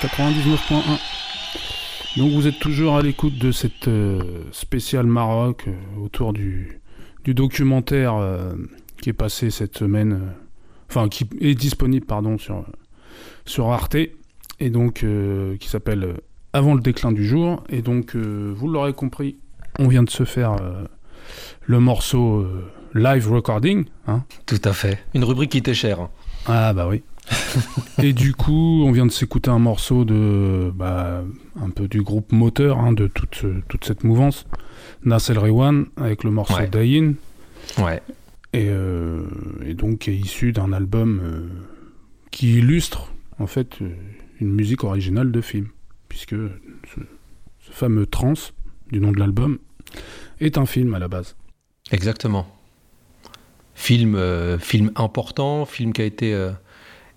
99.1. 0.01 0.99
Donc 2.17 2.33
vous 2.33 2.47
êtes 2.47 2.59
toujours 2.59 2.97
à 2.97 3.03
l'écoute 3.03 3.37
de 3.37 3.53
cette 3.53 3.87
euh, 3.89 4.45
spéciale 4.51 5.05
Maroc 5.07 5.65
euh, 5.69 5.73
autour 6.03 6.33
du, 6.33 6.81
du 7.25 7.35
documentaire 7.35 8.15
euh, 8.15 8.55
qui 9.03 9.11
est 9.11 9.15
passé 9.15 9.51
cette 9.51 9.77
semaine, 9.77 10.33
enfin 10.89 11.09
qui 11.09 11.29
est 11.41 11.55
disponible 11.55 12.07
pardon 12.07 12.39
sur 12.39 12.65
sur 13.45 13.71
Arte 13.73 13.97
et 14.61 14.71
donc 14.71 15.05
qui 15.59 15.69
s'appelle 15.69 16.15
Avant 16.53 16.75
le 16.75 16.81
déclin 16.81 17.13
du 17.13 17.27
jour 17.27 17.63
et 17.69 17.81
donc 17.83 18.15
vous 18.15 18.69
l'aurez 18.69 18.93
compris, 18.93 19.37
on 19.79 19.89
vient 19.89 20.03
de 20.03 20.11
se 20.11 20.25
faire 20.25 20.57
le 21.63 21.81
morceau 21.81 22.47
live 22.95 23.33
recording, 23.33 23.87
hein, 24.07 24.25
Tout 24.45 24.61
à 24.65 24.73
fait. 24.75 25.03
Une 25.15 25.25
rubrique 25.25 25.53
qui 25.53 25.59
était 25.59 25.75
chère. 25.75 26.09
ah 26.47 26.75
bah 26.75 26.89
oui. 26.89 27.03
et 28.03 28.13
du 28.13 28.35
coup, 28.35 28.83
on 28.85 28.93
vient 28.93 29.07
de 29.07 29.13
s'écouter 29.13 29.51
un 29.51 29.59
morceau 29.59 30.05
de 30.05 30.71
bah, 30.75 31.23
un 31.61 31.71
peu 31.71 31.89
du 31.89 32.03
groupe 32.03 32.33
moteur 32.33 32.79
hein, 32.79 32.93
de 32.93 33.07
toute, 33.07 33.43
euh, 33.45 33.63
toute 33.69 33.85
cette 33.85 34.05
mouvance, 34.05 34.47
Nas 35.05 35.27
El 35.29 35.39
Rewan 35.39 35.87
avec 35.97 36.25
le 36.25 36.31
morceau 36.31 36.55
Ouais. 36.55 36.69
Dayin 36.69 37.15
Ouais. 37.79 38.03
et, 38.53 38.67
euh, 38.69 39.23
et 39.65 39.75
donc 39.75 40.09
est 40.09 40.17
issu 40.17 40.53
d'un 40.53 40.73
album 40.73 41.21
euh, 41.23 41.47
qui 42.31 42.59
illustre 42.59 43.13
en 43.39 43.47
fait 43.47 43.81
euh, 43.81 43.91
une 44.41 44.53
musique 44.53 44.83
originale 44.85 45.31
de 45.31 45.41
film 45.41 45.69
puisque 46.09 46.31
ce, 46.35 47.01
ce 47.61 47.71
fameux 47.71 48.07
trans 48.07 48.35
du 48.91 49.01
nom 49.01 49.13
de 49.13 49.19
l'album 49.21 49.59
est 50.41 50.59
un 50.59 50.67
film 50.67 50.95
à 50.95 50.99
la 50.99 51.07
base. 51.09 51.37
Exactement. 51.93 52.47
Film, 53.75 54.15
euh, 54.15 54.59
film 54.59 54.91
important, 54.97 55.65
film 55.65 55.93
qui 55.93 56.03
a 56.03 56.05
été 56.05 56.35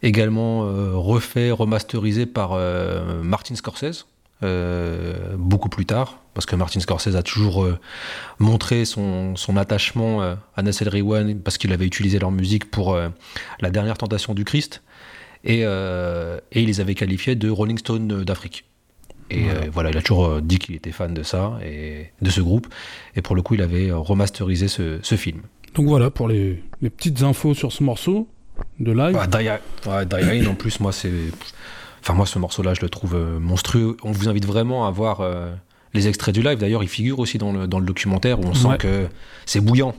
également 0.04 0.66
euh, 0.66 0.92
refait, 0.94 1.50
remasterisé 1.52 2.26
par 2.28 2.52
euh, 2.54 3.24
Martin 3.24 3.56
Scorsese, 3.56 4.06
euh, 4.44 5.36
beaucoup 5.38 5.70
plus 5.70 5.86
tard, 5.86 6.20
parce 6.34 6.46
que 6.46 6.56
Martin 6.56 6.82
Scorsese 6.82 7.16
a 7.16 7.24
toujours 7.24 7.64
euh, 7.64 7.80
montré 8.40 8.84
son, 8.86 9.36
son 9.38 9.56
attachement 9.58 10.22
euh, 10.22 10.36
à 10.56 10.62
Nassel 10.62 10.90
Rewan, 10.90 11.40
parce 11.40 11.58
qu'il 11.58 11.72
avait 11.72 11.86
utilisé 11.86 12.20
leur 12.20 12.32
musique 12.32 12.70
pour 12.70 12.98
La 13.62 13.70
dernière 13.72 13.98
tentation 13.98 14.34
du 14.34 14.44
Christ, 14.44 14.84
et, 15.46 15.62
et 15.62 16.62
il 16.62 16.68
les 16.68 16.80
avait 16.80 16.96
qualifiés 16.96 17.36
de 17.36 17.50
Rolling 17.50 17.78
Stone 17.78 18.24
d'Afrique. 18.24 18.66
Et 19.30 19.44
Voilà. 19.44 19.70
voilà, 19.72 19.90
il 19.92 19.98
a 19.98 20.02
toujours 20.02 20.42
dit 20.42 20.60
qu'il 20.60 20.76
était 20.76 20.92
fan 20.92 21.14
de 21.14 21.24
ça, 21.24 21.58
et 21.66 22.12
de 22.22 22.30
ce 22.30 22.42
groupe, 22.42 22.68
et 23.16 23.22
pour 23.22 23.36
le 23.36 23.42
coup, 23.42 23.56
il 23.56 23.62
avait 23.62 23.92
remasterisé 23.92 24.68
ce, 24.68 25.00
ce 25.02 25.16
film. 25.16 25.42
Donc 25.76 25.88
voilà 25.88 26.12
pour 26.12 26.28
les, 26.28 26.62
les 26.82 26.90
petites 26.90 27.24
infos 27.24 27.54
sur 27.54 27.72
ce 27.72 27.84
morceau 27.84 28.28
de 28.80 28.92
live. 28.92 29.16
Ouais, 29.16 29.28
Die, 29.28 29.90
ouais, 29.90 30.06
Die 30.06 30.48
en 30.48 30.56
plus, 30.56 30.80
moi, 30.80 30.92
c'est. 30.92 31.12
Enfin, 32.02 32.14
moi, 32.14 32.26
ce 32.26 32.38
morceau-là, 32.40 32.74
je 32.74 32.82
le 32.82 32.90
trouve 32.90 33.16
euh, 33.16 33.40
monstrueux. 33.40 33.98
On 34.04 34.12
vous 34.12 34.28
invite 34.28 34.46
vraiment 34.46 34.86
à 34.88 34.92
voir 34.92 35.22
euh, 35.22 35.52
les 35.94 36.08
extraits 36.08 36.34
du 36.36 36.42
live. 36.42 36.58
D'ailleurs, 36.58 36.84
il 36.84 36.90
figure 36.90 37.20
aussi 37.20 37.38
dans 37.38 37.54
le, 37.54 37.68
dans 37.68 37.80
le 37.80 37.86
documentaire 37.86 38.40
où 38.40 38.44
on 38.44 38.54
sent 38.54 38.68
Ouais. 38.68 38.78
que 38.78 39.08
c'est 39.46 39.62
bouillant. 39.62 39.96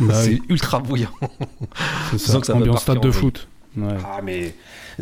Bah 0.00 0.14
c'est 0.22 0.30
oui, 0.30 0.42
ultra 0.48 0.78
bouillant. 0.80 1.10
c'est 2.12 2.18
ça, 2.18 2.40
ça 2.42 2.54
ambiance 2.54 2.82
stade 2.82 3.00
de 3.00 3.10
foot. 3.10 3.48
Ouais. 3.76 3.94
Ah, 4.04 4.20
mais 4.22 4.54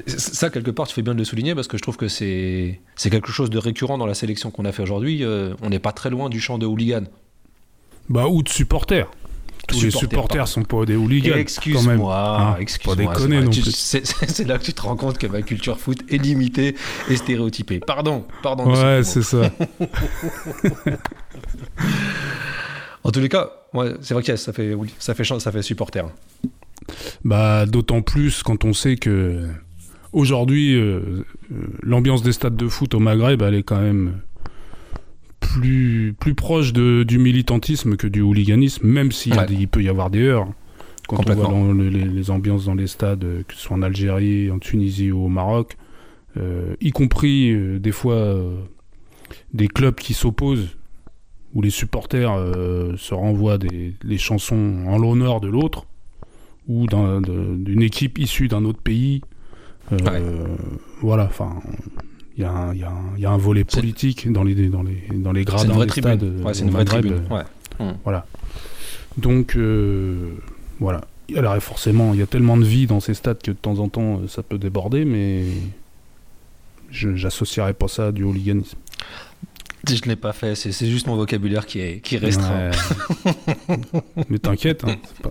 ça, 0.07 0.51
quelque 0.51 0.71
part, 0.71 0.87
tu 0.87 0.95
fais 0.95 1.03
bien 1.03 1.15
de 1.15 1.19
le 1.19 1.25
souligner 1.25 1.55
parce 1.55 1.67
que 1.69 1.77
je 1.79 1.83
trouve 1.83 1.97
que 1.97 2.09
c'est 2.09 2.81
c'est 2.95 3.09
quelque 3.11 3.33
chose 3.33 3.49
de 3.51 3.59
récurrent 3.59 3.97
dans 3.97 4.07
la 4.07 4.15
sélection 4.15 4.51
qu'on 4.51 4.65
a 4.67 4.73
fait 4.73 4.83
aujourd'hui. 4.83 5.25
Euh, 5.25 5.55
on 5.63 5.71
n'est 5.71 5.79
pas 5.79 5.93
très 5.93 6.11
loin 6.11 6.29
du 6.29 6.41
champ 6.41 6.59
de 6.59 6.67
hooligan. 6.67 7.05
Bah 8.09 8.27
ou 8.29 8.43
de 8.43 8.49
supporters. 8.49 9.09
Tous 9.67 9.83
les 9.83 9.91
Supporters, 9.91 10.49
sont 10.49 10.63
pas 10.63 10.85
des 10.85 10.97
hooligans. 10.97 11.37
Excuse-moi, 11.37 12.41
Hein, 12.41 12.57
excuse-moi. 12.61 13.13
pas 13.13 13.21
c'est 13.53 14.45
là 14.47 14.59
que 14.59 14.65
tu 14.65 14.73
te 14.73 14.83
rends 14.83 14.97
compte 14.97 15.19
que 15.19 15.27
ma 15.27 15.43
culture 15.43 15.79
foot 15.79 15.99
est 16.09 16.19
limitée 16.19 16.77
et 17.09 17.17
stéréotypée. 17.17 17.81
Pardon, 17.81 18.25
pardon. 18.43 18.73
Ouais, 18.73 19.03
c'est 19.03 19.23
ça. 19.23 19.51
En 23.05 23.13
tous 23.13 23.21
les 23.21 23.29
cas, 23.29 23.53
ouais, 23.73 23.93
c'est 24.01 24.15
vrai 24.15 24.23
que 24.25 24.35
ça 24.35 24.53
fait, 24.53 24.77
ça 24.99 25.15
fait 25.15 25.23
chance, 25.23 25.45
ça 25.45 25.53
fait 25.53 25.63
supporter. 25.63 26.05
Bah 27.25 27.65
d'autant 27.65 28.03
plus 28.03 28.43
quand 28.43 28.65
on 28.65 28.73
sait 28.73 28.97
que 28.97 29.47
aujourd'hui 30.13 30.75
euh, 30.75 31.25
euh, 31.53 31.57
l'ambiance 31.83 32.23
des 32.25 32.33
stades 32.33 32.57
de 32.57 32.69
foot 32.69 32.95
au 32.95 32.99
Maghreb 32.99 33.43
elle 33.43 33.55
est 33.55 33.63
quand 33.63 33.81
même 33.81 34.21
plus 35.55 36.15
plus 36.19 36.35
proche 36.35 36.73
de, 36.73 37.03
du 37.03 37.19
militantisme 37.19 37.97
que 37.97 38.07
du 38.07 38.21
hooliganisme, 38.21 38.87
même 38.87 39.13
s'il 39.13 39.35
Ouais. 39.35 39.47
il 39.51 39.69
peut 39.69 39.83
y 39.83 39.89
avoir 39.89 40.11
des 40.11 40.23
heures. 40.23 40.49
Quand 41.09 41.19
on 41.29 41.35
voit 41.35 41.45
dans 41.47 41.73
les, 41.73 41.91
les 41.91 42.31
ambiances 42.31 42.65
dans 42.67 42.75
les 42.75 42.89
stades, 42.89 43.23
euh, 43.25 43.43
que 43.47 43.55
ce 43.55 43.61
soit 43.61 43.77
en 43.77 43.83
Algérie, 43.83 44.51
en 44.51 44.59
Tunisie 44.59 45.13
ou 45.13 45.25
au 45.27 45.29
Maroc, 45.29 45.77
euh, 46.37 46.75
y 46.81 46.91
compris 46.91 47.51
euh, 47.53 47.79
des 47.79 47.93
fois 47.93 48.15
euh, 48.15 48.57
des 49.55 49.69
clubs 49.69 49.95
qui 49.95 50.15
s'opposent, 50.15 50.77
où 51.55 51.63
les 51.63 51.71
supporters 51.71 52.35
se 52.99 53.15
renvoient 53.15 53.57
des, 53.57 53.95
les 54.03 54.19
chansons 54.19 54.85
en 54.87 54.99
l'honneur 54.99 55.41
de 55.41 55.49
l'autre, 55.49 55.87
ou 56.69 56.87
d'une 56.87 57.83
équipe 57.83 58.19
issue 58.19 58.49
d'un 58.49 58.65
autre 58.67 58.81
pays. 58.83 59.23
Ouais. 59.91 60.23
Voilà, 61.01 61.25
enfin, 61.25 61.55
il 62.37 62.43
y, 62.43 62.45
a 62.45 62.51
un- 62.51 62.75
il 62.75 62.81
y 62.81 62.85
y 63.23 63.27
a 63.27 63.31
un 63.31 63.37
volet 63.39 63.65
C'est- 63.69 63.81
politique 63.81 64.31
dans 64.31 64.45
les, 64.45 64.55
dans 64.69 64.83
les, 64.83 65.03
dans 65.15 65.33
les 65.33 65.41
C'est 65.41 65.45
gradins 65.47 65.65
une 65.69 65.73
vraie 65.73 65.87
tribune. 65.87 66.17
stades. 66.19 66.45
Ouais, 66.45 66.55
c'est 66.55 66.65
une 66.65 66.71
vraie 66.71 66.85
tribune. 66.85 67.23
euh, 67.31 67.35
Ouais. 67.37 67.43
donc, 69.17 69.57
euh, 69.57 70.31
voilà. 70.79 71.01
Alors, 71.35 71.57
forcément, 71.61 72.13
il 72.15 72.21
y 72.21 72.23
a 72.23 72.27
tellement 72.27 72.57
de 72.57 72.65
vie 72.65 72.87
dans 72.87 73.01
ces 73.01 73.15
stades 73.15 73.43
que 73.43 73.51
de 73.51 73.57
temps 73.57 73.79
en 73.79 73.89
temps, 73.89 74.21
euh, 74.21 74.29
ça 74.29 74.43
peut 74.43 74.59
déborder, 74.59 75.05
mais 75.05 75.45
je 76.91 77.17
pas 77.75 77.89
ça 77.89 78.09
à 78.09 78.13
du 78.13 78.23
hooliganisme. 78.23 78.79
Je 79.89 79.95
ne 80.05 80.09
l'ai 80.11 80.17
pas 80.17 80.33
fait, 80.33 80.55
c'est 80.55 80.73
c'est 80.73 80.87
juste 80.87 81.07
mon 81.07 81.17
vocabulaire 81.17 81.65
qui 81.67 81.81
est, 81.81 82.01
qui 82.01 82.17
est 82.17 82.19
restreint. 82.19 82.71
Ouais. 83.25 83.77
mais 84.29 84.39
t'inquiète, 84.39 84.83
hein, 84.85 84.97
c'est 85.07 85.23
pas, 85.23 85.31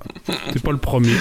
t'es 0.53 0.59
pas 0.59 0.71
le 0.71 0.77
premier. 0.77 1.13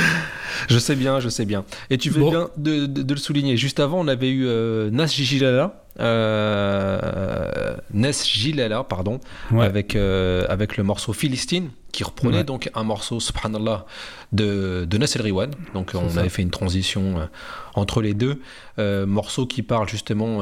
Je 0.68 0.78
sais 0.78 0.94
bien, 0.94 1.18
je 1.20 1.28
sais 1.28 1.44
bien. 1.44 1.64
Et 1.90 1.98
tu 1.98 2.10
Bon. 2.10 2.30
bien 2.30 2.48
de, 2.56 2.86
de- 2.86 3.02
de 3.02 3.14
le 3.14 3.18
souligner. 3.20 3.56
Juste 3.56 3.80
avant, 3.80 3.98
on 4.00 4.08
avait 4.08 4.30
eu 4.30 4.46
euh, 4.46 4.90
Nas 4.90 5.06
Gilala. 5.06 5.83
Euh, 6.00 7.76
Nes 7.92 8.24
Gilala, 8.24 8.84
pardon, 8.84 9.20
Ouais. 9.50 9.64
avec, 9.64 9.94
euh, 9.96 10.44
avec 10.48 10.76
le 10.76 10.84
morceau 10.84 11.12
Philistine, 11.12 11.70
qui 11.92 12.02
reprenait 12.04 12.38
Ouais. 12.38 12.44
donc 12.44 12.70
un 12.74 12.82
morceau, 12.82 13.20
subhanallah, 13.20 13.86
de, 14.32 14.84
de 14.88 14.98
Nasser 14.98 15.22
Riwan. 15.22 15.50
Donc 15.74 15.92
on 15.94 16.08
ça. 16.08 16.20
avait 16.20 16.28
fait 16.28 16.42
une 16.42 16.50
transition 16.50 17.18
euh, 17.18 17.26
entre 17.74 18.02
les 18.02 18.14
deux. 18.14 18.40
Euh, 18.80 19.06
morceau 19.06 19.46
qui 19.46 19.62
parle 19.62 19.88
justement 19.88 20.40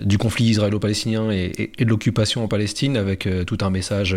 du 0.00 0.18
conflit 0.18 0.44
israélo-palestinien 0.46 1.30
et, 1.30 1.44
et- 1.56 1.72
et 1.78 1.84
de 1.84 1.90
l'occupation 1.90 2.44
en 2.44 2.48
Palestine, 2.48 2.96
avec 2.96 3.26
tout 3.46 3.58
un 3.62 3.70
message 3.70 4.14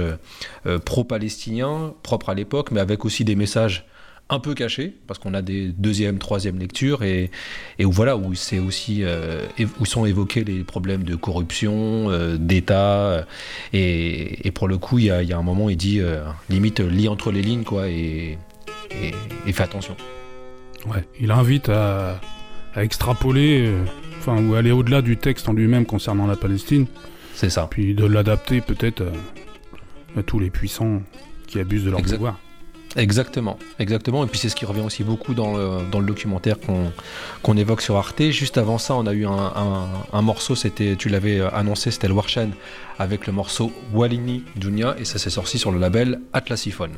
pro-palestinien, 0.86 1.94
propre 2.04 2.30
à 2.30 2.34
l'époque, 2.34 2.72
mais 2.72 2.80
avec 2.82 3.06
aussi 3.06 3.24
des 3.24 3.36
messages 3.36 3.86
un 4.32 4.40
peu 4.40 4.54
cachés, 4.54 4.94
parce 5.08 5.20
qu'on 5.20 5.34
a 5.34 5.42
des 5.42 5.70
deuxième, 5.70 6.20
troisième 6.20 6.60
lectures, 6.60 7.04
et, 7.04 7.32
et 7.80 7.86
où 7.86 7.92
voilà, 7.92 8.16
où 8.16 8.36
c'est 8.36 8.60
aussi 8.60 9.00
euh, 9.04 9.42
où 9.80 9.86
sont 9.86 10.06
évoqués 10.06 10.44
les 10.44 10.64
problèmes 10.64 11.04
de 11.04 11.16
corruption, 11.16 12.12
euh, 12.12 12.38
d'État, 12.38 12.98
euh, 13.08 13.24
et, 13.74 14.48
et 14.48 14.52
pour 14.52 14.68
le 14.68 14.78
coup, 14.78 15.00
il 15.00 15.06
y 15.06 15.12
a, 15.12 15.24
il 15.24 15.30
y 15.30 15.34
a 15.34 15.38
un 15.38 15.42
moment, 15.42 15.68
il 15.70 15.78
dit 15.78 16.00
euh, 16.00 16.24
limite 16.50 16.80
lis 16.80 17.08
entre 17.08 17.32
les 17.32 17.42
lignes, 17.42 17.64
quoi, 17.64 17.88
et, 17.90 18.38
et, 18.92 19.12
et 19.48 19.52
fais 19.52 19.64
attention. 19.64 19.96
Ouais, 20.86 21.04
il 21.20 21.32
invite 21.32 21.70
à, 21.70 22.22
à 22.76 22.84
extrapoler, 22.84 23.74
enfin, 24.20 24.42
ou 24.46 24.54
aller 24.54 24.72
au-delà 24.72 25.02
du 25.02 25.18
texte 25.18 25.50
en 25.50 25.54
lui-même 25.54 25.86
concernant 25.88 26.28
la 26.28 26.36
Palestine, 26.36 26.86
C'est 27.34 27.50
ça. 27.50 27.68
puis 27.70 27.96
de 27.96 28.06
l'adapter 28.06 28.62
peut-être 28.62 29.02
à, 29.02 30.20
à 30.20 30.24
tous 30.24 30.40
les 30.40 30.52
puissants 30.52 31.02
qui 31.48 31.60
abusent 31.60 31.84
de 31.86 31.90
leur 31.90 32.00
Exact. 32.00 32.16
pouvoir. 32.18 32.40
Exactement, 32.96 33.60
exactement. 33.78 34.24
Et 34.24 34.28
puis 34.28 34.40
c'est 34.40 34.50
ce 34.50 34.56
qui 34.56 34.66
revient 34.66 34.82
aussi 34.82 35.04
beaucoup 35.04 35.34
dans 35.34 35.56
le, 35.56 36.06
documentaire 36.06 36.58
qu'on 37.44 37.58
évoque 37.58 37.82
sur 37.82 37.98
Arte. 37.98 38.32
Juste 38.32 38.58
avant 38.58 38.78
ça, 38.78 38.96
on 38.96 39.06
a 39.06 39.14
eu 39.14 39.26
un, 39.26 40.22
morceau, 40.22 40.56
c'était, 40.56 40.96
tu 40.96 41.10
l'avais 41.10 41.40
euh, 41.40 41.54
annoncé, 41.54 41.92
c'était 41.92 42.08
le 42.08 42.14
Warshan 42.14 42.50
avec 42.98 43.28
le 43.28 43.34
morceau 43.34 43.72
Walini 43.94 44.44
Dunia 44.56 44.96
et 44.98 45.06
ça 45.06 45.20
s'est 45.20 45.30
sorti 45.30 45.60
sur 45.60 45.72
le 45.72 45.80
label 45.80 46.20
Atlasiphone. 46.34 46.92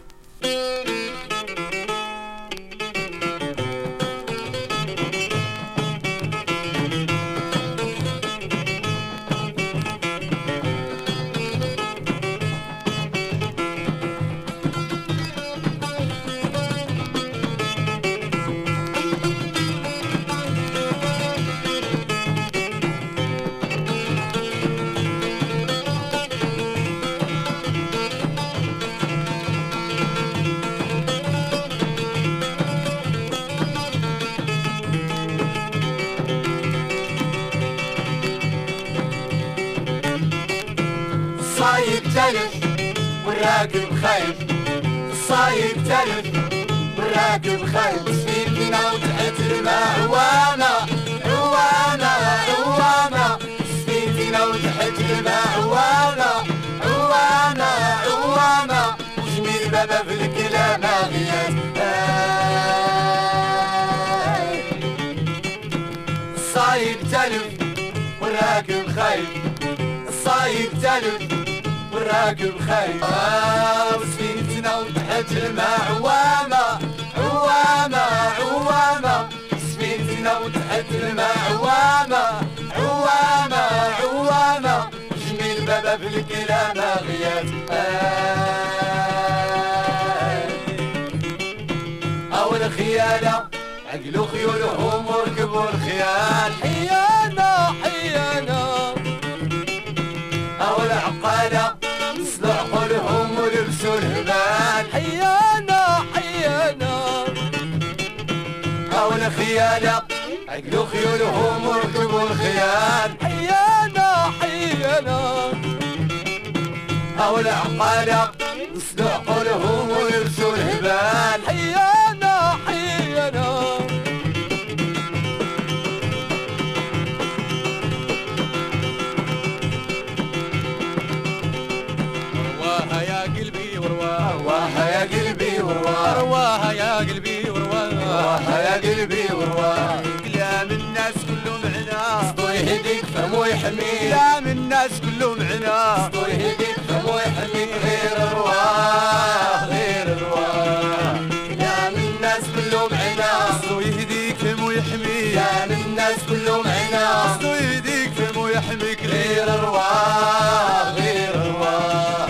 يهديك 142.81 143.05
فمو 143.05 143.45
يحميك. 143.45 144.13
من 144.45 144.51
الناس 144.51 144.91
كلهم 145.01 145.41
عنا. 145.41 146.07
الله 146.07 146.27
يهديك 146.27 146.77
فمو 146.89 147.19
يحميك. 147.19 147.69
غير 147.83 148.17
الواه 148.31 149.65
غير 149.65 150.17
الواه 150.17 151.19
لا 151.59 151.89
من 151.89 152.03
الناس 152.15 152.43
كلهم 152.55 152.89
عنا. 152.93 153.31
الله 153.63 153.81
يهديك 153.81 154.37
فمو 154.37 154.71
يحميك. 154.71 155.37
من 155.69 155.77
الناس 155.85 156.17
كلهم 156.29 156.67
عنا. 156.67 157.35
الله 157.35 157.57
يهديك 157.57 158.11
فمو 158.13 158.47
يحميك. 158.47 158.99
غير 159.05 159.47
الواه 159.55 160.93
غير 160.93 161.35
ارواح 161.35 162.29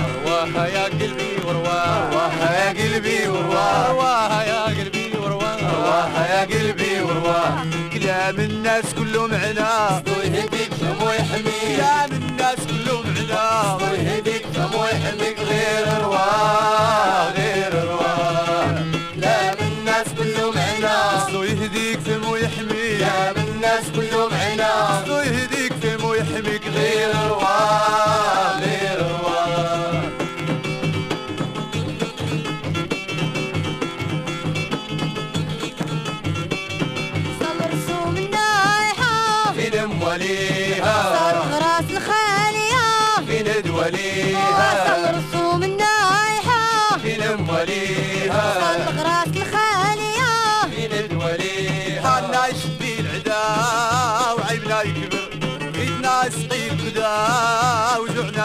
يا 0.76 0.84
قلبي 0.84 1.32
ورواه 1.46 2.42
يا 2.52 2.70
قلبي 2.70 3.28
ورواه 3.28 4.44
يا 4.44 4.64
قلبي 4.66 5.18
ورواه 5.18 6.10
يا 6.32 6.42
قلبي 6.42 6.92
كلام 7.94 8.40
الناس 8.40 8.91
كان 11.82 12.12
الناس 12.12 12.58
كلهم 12.70 13.06
عذاب 13.18 13.82
الله 13.82 13.94
يهديك 13.94 14.46
فمو 14.54 14.86
يحمق 14.86 15.38
غير 15.50 15.86
رواه 16.04 17.32
غير 17.32 17.74
رواه 17.92 18.76
لا 19.18 19.52
من 19.56 19.68
الناس 19.78 20.08
كلهم 20.18 20.54
عنا 20.58 21.28
الله 21.28 21.46
يهديك 21.46 22.00
فمو 22.00 22.36
يحمي 22.36 22.98
لا 23.00 23.34
من 23.34 23.48
الناس 23.56 23.84
كلهم 23.96 24.32
عنا 24.34 25.04
الله 25.04 25.24
يهديك 25.24 25.74
فمو 25.74 26.14
يحمق 26.14 26.64
غير 26.76 27.10
رواه 27.30 28.11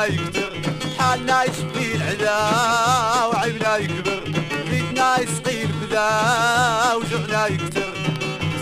يكبر 0.05 0.53
حالنا 0.99 1.45
يشقي 1.45 1.95
العدا 1.95 2.39
وعيبنا 3.27 3.77
يكبر. 3.77 4.23
بيتنا 4.71 5.21
يسقي 5.21 5.63
الفدا 5.63 6.09
وجوعنا 6.95 7.47
يكتر. 7.47 7.93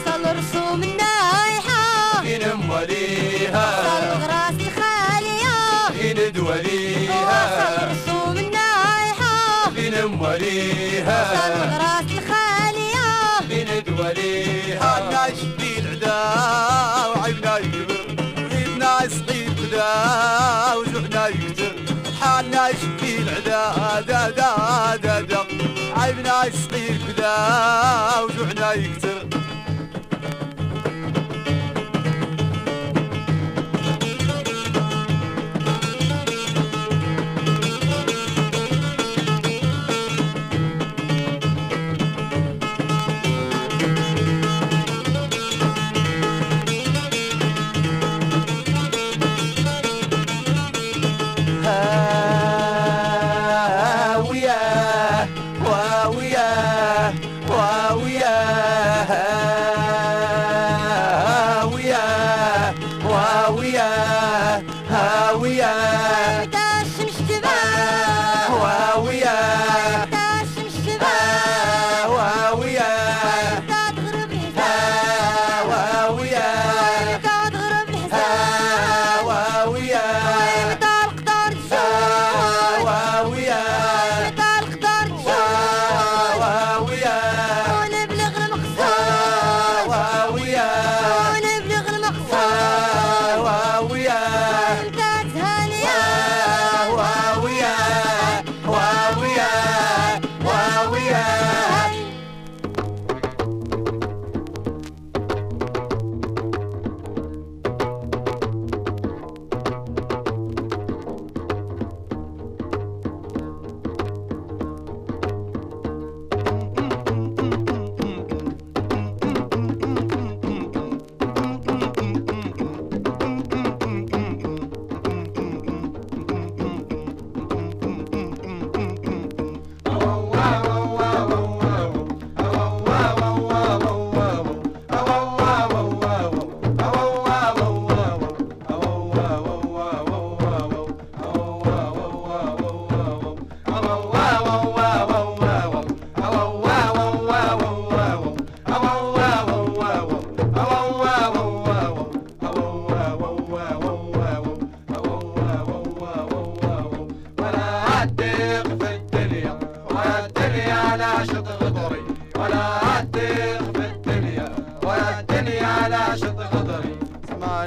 صل 0.04 0.36
رسوم 0.38 0.82
النايحة. 0.82 2.22
فين 2.22 2.54
موليها 2.54 3.66
صل 3.82 4.22
غراس 4.22 4.54
الخالية. 4.60 5.56
فين 5.92 6.32
دوليها 6.32 7.40
صل 7.56 7.76
رسوم 7.92 8.36
النايحة. 8.38 9.70
فين 9.74 10.04
موليها 10.04 11.18
صل 11.34 11.56
غراس 11.74 12.08
الخالية. 12.18 13.08
فين 13.48 13.96
دوليها 13.96 14.82
حالنا 14.82 15.26
يشقي 15.26 15.78
العدا 15.78 16.20
وعيبنا 17.06 17.58
يكبر. 17.58 18.04
بيتنا 18.36 19.04
يسقي 19.04 19.53
الكدا 19.74 20.74
وجوعنا 20.74 21.28
يكتر. 21.28 21.74
حالنا 22.20 22.68
يشبي 22.68 23.18
العدا 23.18 24.00
دا 24.00 24.30
دا 24.30 24.96
دا 24.96 25.20
دا. 25.20 25.38
عيبنا 25.96 26.44
يسقي 26.44 26.90
الكدا 26.90 27.36
وجوعنا 28.20 28.72
يكتر. 28.72 29.43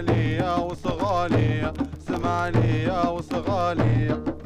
لي 0.07 0.35
يا 0.35 0.55
وصغالي 0.55 1.73
لي 2.49 2.83
يا 2.83 3.09
وصغالي 3.09 4.36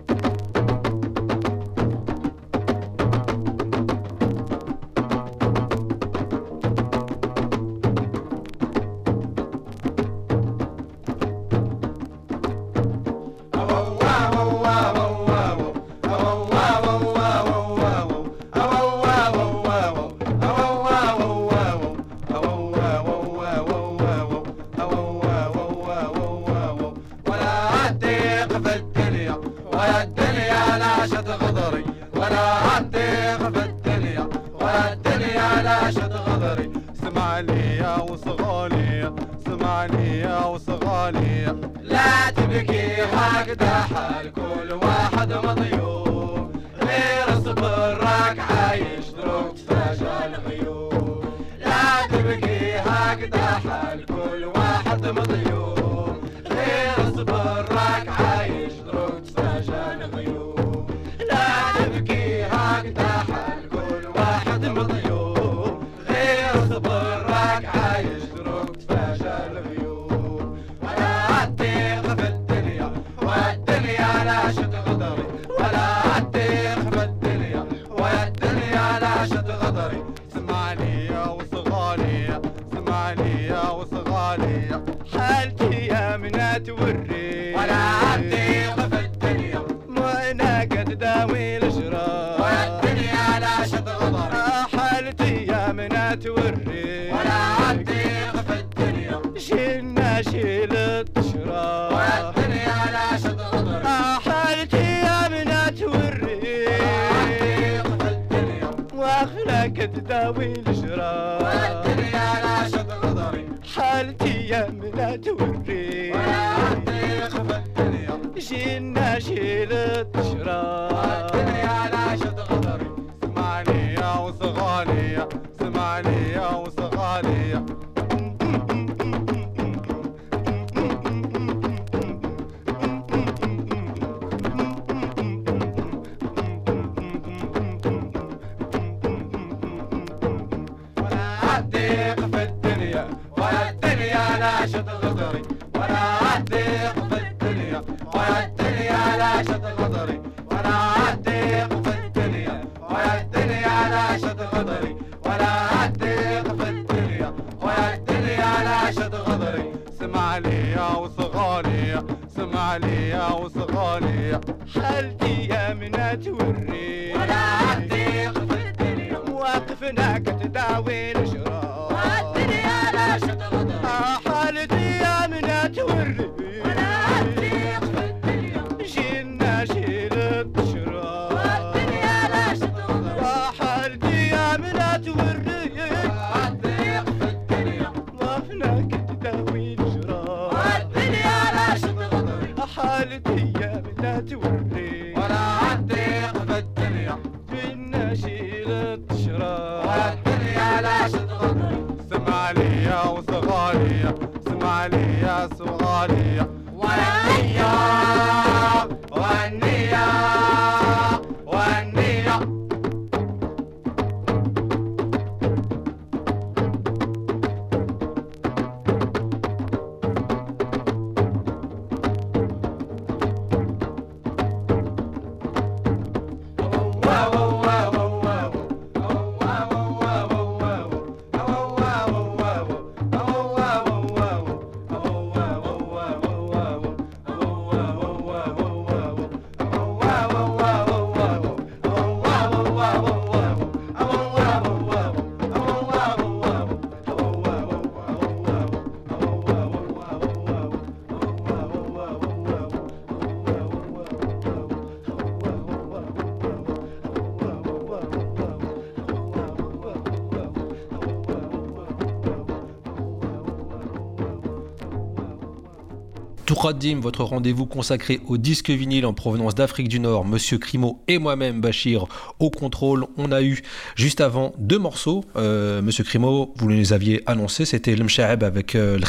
Votre 266.64 267.24
rendez-vous 267.24 267.66
consacré 267.66 268.20
au 268.28 268.38
disque 268.38 268.70
vinyle 268.70 269.08
en 269.08 269.16
provenance 269.16 269.56
d'Afrique 269.56 269.88
du 269.88 270.00
Nord. 270.00 270.26
Monsieur 270.26 270.60
Crimo 270.60 271.02
et 271.08 271.18
moi-même, 271.18 271.60
Bachir, 271.60 272.06
au 272.38 272.52
contrôle. 272.52 273.08
On 273.18 273.32
a 273.32 273.42
eu 273.42 273.64
juste 273.96 274.22
avant 274.22 274.54
deux 274.60 274.78
morceaux. 274.78 275.26
Euh, 275.36 275.82
Monsieur 275.82 276.04
Crimo, 276.04 276.54
vous 276.58 276.70
les 276.70 276.94
aviez 276.94 277.24
annoncés, 277.26 277.66
c'était 277.66 277.96
L'Mshaeb 277.96 278.44
avec 278.44 278.76
euh, 278.76 279.00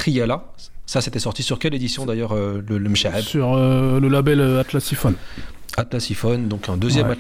Ça, 0.87 1.03
c'était 1.03 1.19
sorti 1.19 1.43
sur 1.43 1.59
quelle 1.59 1.75
édition 1.75 2.07
d'ailleurs, 2.07 2.33
euh, 2.33 2.63
le 2.67 2.95
Sur 3.21 3.53
euh, 3.53 4.01
le 4.01 4.09
label 4.09 4.41
euh, 4.41 4.61
Atlassiphone. 4.61 5.17
Atlassiphone, 5.77 6.49
donc 6.49 6.71
un 6.71 6.79
deuxième 6.79 7.07
ouais. 7.09 7.13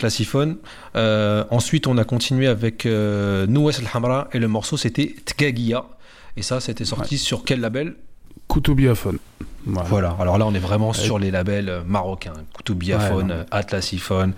Euh, 0.96 1.44
ensuite, 1.50 1.86
on 1.86 1.98
a 1.98 2.04
continué 2.04 2.46
avec 2.46 2.86
Noues 2.86 3.70
El 3.70 3.86
Hamra 3.92 4.28
et 4.32 4.38
le 4.38 4.48
morceau 4.48 4.78
c'était 4.78 5.14
Tgagia. 5.26 5.84
Et 6.38 6.42
ça, 6.42 6.60
c'était 6.60 6.86
sorti 6.86 7.18
sur 7.18 7.44
quel 7.44 7.60
label? 7.60 7.96
Couteau 8.52 8.74
Biaphone. 8.74 9.16
Voilà. 9.64 9.88
Voilà, 9.88 10.16
alors 10.20 10.36
là 10.36 10.46
on 10.46 10.52
est 10.52 10.58
vraiment 10.58 10.92
sur 10.92 11.18
les 11.18 11.30
labels 11.30 11.70
euh, 11.70 11.82
marocains, 11.86 12.34
Koutoubia-phone, 12.52 13.30
Ouais, 13.30 13.46
Atlas-iPhone. 13.50 14.34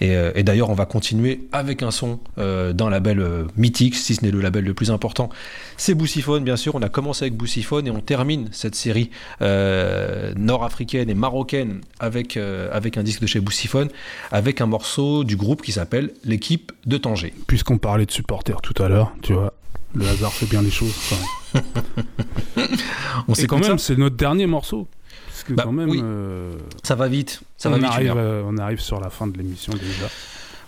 Et, 0.00 0.16
euh, 0.16 0.32
et 0.34 0.42
d'ailleurs 0.42 0.70
on 0.70 0.74
va 0.74 0.84
continuer 0.84 1.46
avec 1.52 1.84
un 1.84 1.92
son 1.92 2.18
euh, 2.38 2.72
d'un 2.72 2.90
label 2.90 3.20
euh, 3.20 3.44
mythique, 3.56 3.94
si 3.94 4.16
ce 4.16 4.24
n'est 4.24 4.32
le 4.32 4.40
label 4.40 4.64
le 4.64 4.74
plus 4.74 4.90
important. 4.90 5.28
C'est 5.76 5.94
Boussiphone 5.94 6.42
bien 6.42 6.56
sûr, 6.56 6.74
on 6.74 6.82
a 6.82 6.88
commencé 6.88 7.24
avec 7.26 7.36
Boussiphone 7.36 7.86
et 7.86 7.90
on 7.92 8.00
termine 8.00 8.48
cette 8.50 8.74
série 8.74 9.10
euh, 9.42 10.32
nord-africaine 10.36 11.08
et 11.08 11.14
marocaine 11.14 11.82
avec, 12.00 12.36
avec 12.72 12.96
un 12.96 13.04
disque 13.04 13.20
de 13.20 13.26
chez 13.28 13.38
Boussiphone, 13.38 13.90
avec 14.32 14.60
un 14.60 14.66
morceau 14.66 15.22
du 15.22 15.36
groupe 15.36 15.62
qui 15.62 15.70
s'appelle 15.70 16.10
L'équipe 16.24 16.72
de 16.86 16.96
Tanger. 16.96 17.32
Puisqu'on 17.46 17.78
parlait 17.78 18.06
de 18.06 18.10
supporters 18.10 18.60
tout 18.60 18.82
à 18.82 18.88
l'heure, 18.88 19.12
tu 19.22 19.34
vois, 19.34 19.52
le 19.94 20.08
hasard 20.08 20.32
fait 20.32 20.46
bien 20.46 20.62
les 20.62 20.70
choses. 20.70 20.94
enfin. 20.96 21.22
On 23.28 23.34
s'écoute 23.34 23.60
quand 23.60 23.68
même, 23.68 23.78
c'est 23.78 23.96
notre 23.96 24.16
dernier 24.16 24.46
morceau. 24.46 24.86
Parce 25.28 25.44
que 25.44 25.52
Bah, 25.54 25.62
quand 25.66 25.72
même, 25.72 25.90
oui. 25.90 26.00
euh, 26.02 26.54
Ça 26.82 26.94
va 26.94 27.08
vite, 27.08 27.42
ça 27.56 27.68
on, 27.68 27.72
va 27.72 27.78
vite. 27.78 27.86
arrive, 27.86 28.14
euh, 28.16 28.42
on 28.46 28.58
arrive 28.58 28.80
sur 28.80 29.00
la 29.00 29.10
fin 29.10 29.26
de 29.26 29.36
l'émission 29.36 29.72
déjà. 29.72 30.06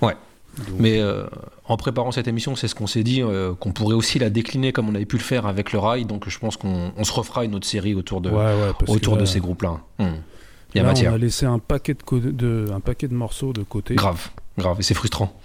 Ouais. 0.03 0.15
Donc, 0.59 0.79
Mais 0.79 1.01
euh, 1.01 1.25
en 1.67 1.77
préparant 1.77 2.13
cette 2.13 2.29
émission, 2.29 2.55
c'est 2.57 2.69
ce 2.69 2.75
qu'on 2.75 2.87
s'est 2.87 3.03
dit, 3.03 3.23
euh, 3.23 3.55
qu'on 3.55 3.73
pourrait 3.73 3.95
aussi 3.97 4.19
la 4.19 4.31
décliner 4.31 4.73
comme 4.73 4.89
on 4.89 4.95
avait 4.95 5.05
pu 5.05 5.17
le 5.17 5.23
faire 5.23 5.47
avec 5.47 5.73
le 5.73 5.79
rail. 5.79 6.05
Donc 6.05 6.29
je 6.29 6.39
pense 6.39 6.57
qu'on 6.57 6.93
on 6.97 7.05
se 7.05 7.13
refera 7.13 7.45
une 7.45 7.55
autre 7.55 7.67
série 7.67 7.95
autour 7.95 8.21
de, 8.21 8.31
ouais, 8.31 8.37
ouais, 8.37 8.71
autour 8.89 9.15
que 9.15 9.19
de 9.21 9.25
là- 9.25 9.31
ces 9.31 9.41
groupes-là. 9.41 9.81
Hmm. 9.99 10.15
Il 10.75 10.79
y 10.79 10.81
a 10.81 10.83
là, 10.85 10.89
matière. 10.91 11.13
On 11.13 11.15
a 11.15 11.19
laissé 11.19 11.47
un 11.47 11.59
paquet 11.59 11.95
de, 11.95 12.31
de- 12.31 12.67
un 12.73 12.81
paquet 12.81 13.09
de 13.09 13.15
morceaux 13.15 13.53
de 13.53 13.63
côté. 13.63 13.95
Grave, 13.95 14.29
grave. 14.59 14.77
Et 14.81 14.83
c'est 14.83 14.95
frustrant. 14.95 15.37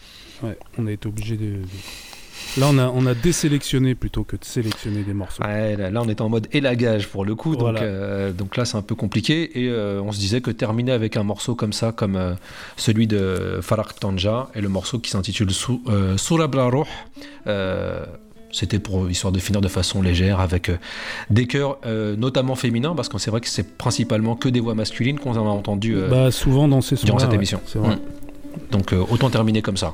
Ouais, 0.44 0.58
on 0.78 0.88
a 0.88 0.92
été 0.92 1.08
obligé 1.08 1.36
de, 1.38 1.46
de- 1.58 1.62
Là, 2.58 2.68
on 2.72 2.78
a, 2.78 2.88
on 2.94 3.06
a 3.06 3.14
désélectionné 3.14 3.96
plutôt 3.96 4.24
que 4.24 4.36
de 4.36 4.44
sélectionner 4.44 5.04
des 5.04 5.14
morceaux. 5.14 5.44
Ouais, 5.44 5.76
là, 5.78 5.90
là, 5.92 6.02
on 6.04 6.10
est 6.10 6.20
en 6.22 6.30
mode 6.30 6.48
élagage 6.52 7.08
pour 7.08 7.24
le 7.26 7.36
coup. 7.36 7.52
Donc, 7.54 7.62
Voilà. 7.62 7.82
euh, 7.84 8.32
donc 8.32 8.58
là, 8.58 8.66
c'est 8.66 8.78
un 8.78 8.82
peu 8.82 8.96
compliqué. 8.96 9.60
Et 9.64 9.70
euh, 9.70 10.02
on 10.02 10.12
se 10.12 10.20
disait 10.20 10.42
que 10.42 10.52
terminer 10.52 10.92
avec 10.92 11.16
un 11.18 11.24
morceau 11.24 11.56
comme 11.56 11.74
ça, 11.74 11.92
comme 11.92 12.16
euh, 12.16 12.34
celui 12.76 13.08
de 13.08 13.60
Farah 13.62 13.86
Tanja, 14.00 14.50
et 14.56 14.62
le 14.62 14.70
morceau 14.70 15.00
qui 15.00 15.12
s'intitule 15.12 15.52
Sou- 15.52 15.84
Surab 16.18 16.56
la 16.56 16.66
Ruh, 16.66 16.84
euh, 17.48 18.06
c'était 18.52 18.80
pour 18.80 19.10
histoire 19.10 19.32
de 19.32 19.38
finir 19.40 19.62
de 19.62 19.68
façon 19.68 20.02
légère 20.02 20.40
avec 20.40 20.72
des 21.30 21.46
chœurs 21.46 21.78
euh, 21.86 22.16
notamment 22.16 22.56
féminins 22.56 22.96
parce 22.96 23.08
que 23.08 23.20
c'est 23.20 23.30
vrai 23.30 23.42
que 23.42 23.48
c'est 23.48 23.78
principalement 23.78 24.36
que 24.36 24.50
des 24.50 24.60
voix 24.60 24.74
masculines 24.74 25.20
qu'on 25.20 25.36
a 25.36 25.40
entendu 25.40 25.96
euh, 25.96 26.08
Bah, 26.10 26.32
souvent 26.32 26.68
dans 26.68 26.82
ces 26.82 26.96
durant 26.96 27.20
cette 27.20 27.32
émission. 27.34 27.62
Mm. 27.76 27.94
donc 28.72 28.92
euh, 28.92 29.04
autant 29.12 29.30
terminer 29.30 29.62
comme 29.62 29.78
ça 29.78 29.94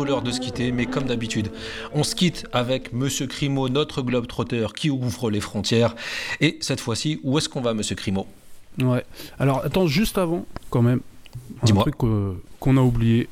bientôt 0.00 0.04
l'heure 0.04 0.22
de 0.22 0.30
se 0.30 0.40
quitter, 0.40 0.72
mais 0.72 0.86
comme 0.86 1.04
d'habitude, 1.04 1.50
on 1.92 2.02
se 2.02 2.14
quitte 2.14 2.46
avec 2.52 2.92
Monsieur 2.92 3.26
Crimo, 3.26 3.68
notre 3.68 4.02
globe-trotteur 4.02 4.72
qui 4.72 4.90
ouvre 4.90 5.30
les 5.30 5.40
frontières. 5.40 5.94
Et 6.40 6.58
cette 6.60 6.80
fois-ci, 6.80 7.20
où 7.22 7.38
est-ce 7.38 7.48
qu'on 7.48 7.60
va, 7.60 7.74
Monsieur 7.74 7.96
Crimo? 7.96 8.26
Ouais. 8.80 9.04
Alors, 9.38 9.64
attends, 9.64 9.86
juste 9.86 10.16
avant, 10.18 10.46
quand 10.70 10.82
même, 10.82 11.00
un 11.62 11.66
Dis-moi. 11.66 11.82
truc 11.82 11.96
euh, 12.04 12.32
qu'on 12.60 12.76
a 12.76 12.80
oublié, 12.80 13.28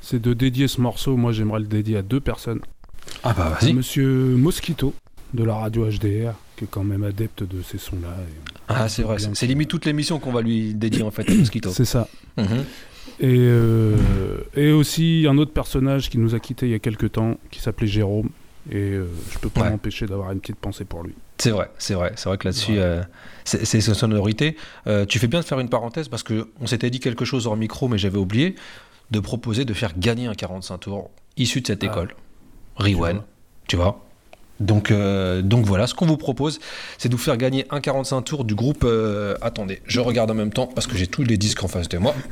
c'est 0.00 0.20
de 0.20 0.32
dédier 0.34 0.68
ce 0.68 0.80
morceau. 0.80 1.16
Moi, 1.16 1.32
j'aimerais 1.32 1.60
le 1.60 1.66
dédier 1.66 1.96
à 1.96 2.02
deux 2.02 2.20
personnes. 2.20 2.60
Ah 3.22 3.32
bah 3.36 3.58
À 3.60 3.72
Monsieur 3.72 4.36
Mosquito, 4.36 4.94
de 5.34 5.44
la 5.44 5.54
radio 5.56 5.86
HDR, 5.88 6.34
qui 6.56 6.64
est 6.64 6.68
quand 6.70 6.84
même 6.84 7.02
adepte 7.04 7.42
de 7.42 7.62
ces 7.62 7.78
sons-là. 7.78 8.08
et- 8.20 8.54
Ah 8.68 8.88
c'est 8.88 9.02
vrai, 9.02 9.16
c'est 9.34 9.46
limite 9.46 9.68
toute 9.68 9.84
l'émission 9.86 10.18
qu'on 10.18 10.32
va 10.32 10.40
lui 10.42 10.74
dédier 10.74 11.02
en 11.02 11.10
fait 11.10 11.28
à 11.28 11.34
Mosquito. 11.34 11.70
C'est 11.70 11.84
ça. 11.84 12.08
Mhm. 12.36 12.64
Et, 13.20 13.36
euh, 13.38 13.96
et 14.54 14.72
aussi 14.72 15.26
un 15.28 15.38
autre 15.38 15.52
personnage 15.52 16.10
qui 16.10 16.18
nous 16.18 16.34
a 16.34 16.40
quitté 16.40 16.66
il 16.66 16.72
y 16.72 16.74
a 16.74 16.78
quelques 16.78 17.12
temps, 17.12 17.36
qui 17.50 17.60
s'appelait 17.60 17.86
Jérôme. 17.86 18.28
Et 18.70 18.76
euh, 18.76 19.06
je 19.30 19.38
peux 19.38 19.48
pas 19.48 19.62
Ouais. 19.62 19.70
m'empêcher 19.70 20.06
d'avoir 20.06 20.32
une 20.32 20.40
petite 20.40 20.56
pensée 20.56 20.84
pour 20.84 21.02
lui. 21.04 21.14
C'est 21.38 21.50
vrai, 21.50 21.70
c'est 21.78 21.94
vrai, 21.94 22.12
c'est 22.16 22.28
vrai 22.28 22.36
que 22.36 22.48
là-dessus, 22.48 22.72
Ouais. 22.72 22.78
euh, 22.80 23.02
c'est 23.44 23.80
sa 23.80 23.94
sonorité. 23.94 24.56
Euh, 24.88 25.04
tu 25.06 25.18
fais 25.20 25.28
bien 25.28 25.38
de 25.40 25.44
faire 25.44 25.60
une 25.60 25.68
parenthèse 25.68 26.08
parce 26.08 26.22
que 26.24 26.48
on 26.60 26.66
s'était 26.66 26.90
dit 26.90 26.98
quelque 26.98 27.24
chose 27.24 27.46
hors 27.46 27.56
micro, 27.56 27.86
mais 27.88 27.96
j'avais 27.98 28.18
oublié 28.18 28.56
de 29.12 29.20
proposer 29.20 29.64
de 29.64 29.72
faire 29.72 29.96
gagner 29.96 30.26
un 30.26 30.34
45 30.34 30.78
tours 30.78 31.10
issu 31.36 31.60
de 31.60 31.66
cette 31.68 31.84
Ah. 31.84 31.86
école, 31.86 32.14
Riwen, 32.76 33.22
tu 33.68 33.76
vois? 33.76 34.04
Donc, 34.60 34.90
euh, 34.90 35.42
donc 35.42 35.66
voilà, 35.66 35.86
ce 35.86 35.94
qu'on 35.94 36.06
vous 36.06 36.16
propose, 36.16 36.58
c'est 36.98 37.08
de 37.08 37.14
vous 37.14 37.22
faire 37.22 37.36
gagner 37.36 37.66
un 37.70 37.80
45 37.80 38.22
tours 38.22 38.44
du 38.44 38.54
groupe. 38.54 38.84
euh, 38.84 39.36
attendez, 39.42 39.82
je 39.86 40.00
regarde 40.00 40.30
en 40.30 40.34
même 40.34 40.52
temps 40.52 40.66
parce 40.66 40.86
que 40.86 40.96
j'ai 40.96 41.06
tous 41.06 41.22
les 41.22 41.36
disques 41.36 41.62
en 41.62 41.68
face 41.68 41.88
de 41.88 41.98
moi. 41.98 42.14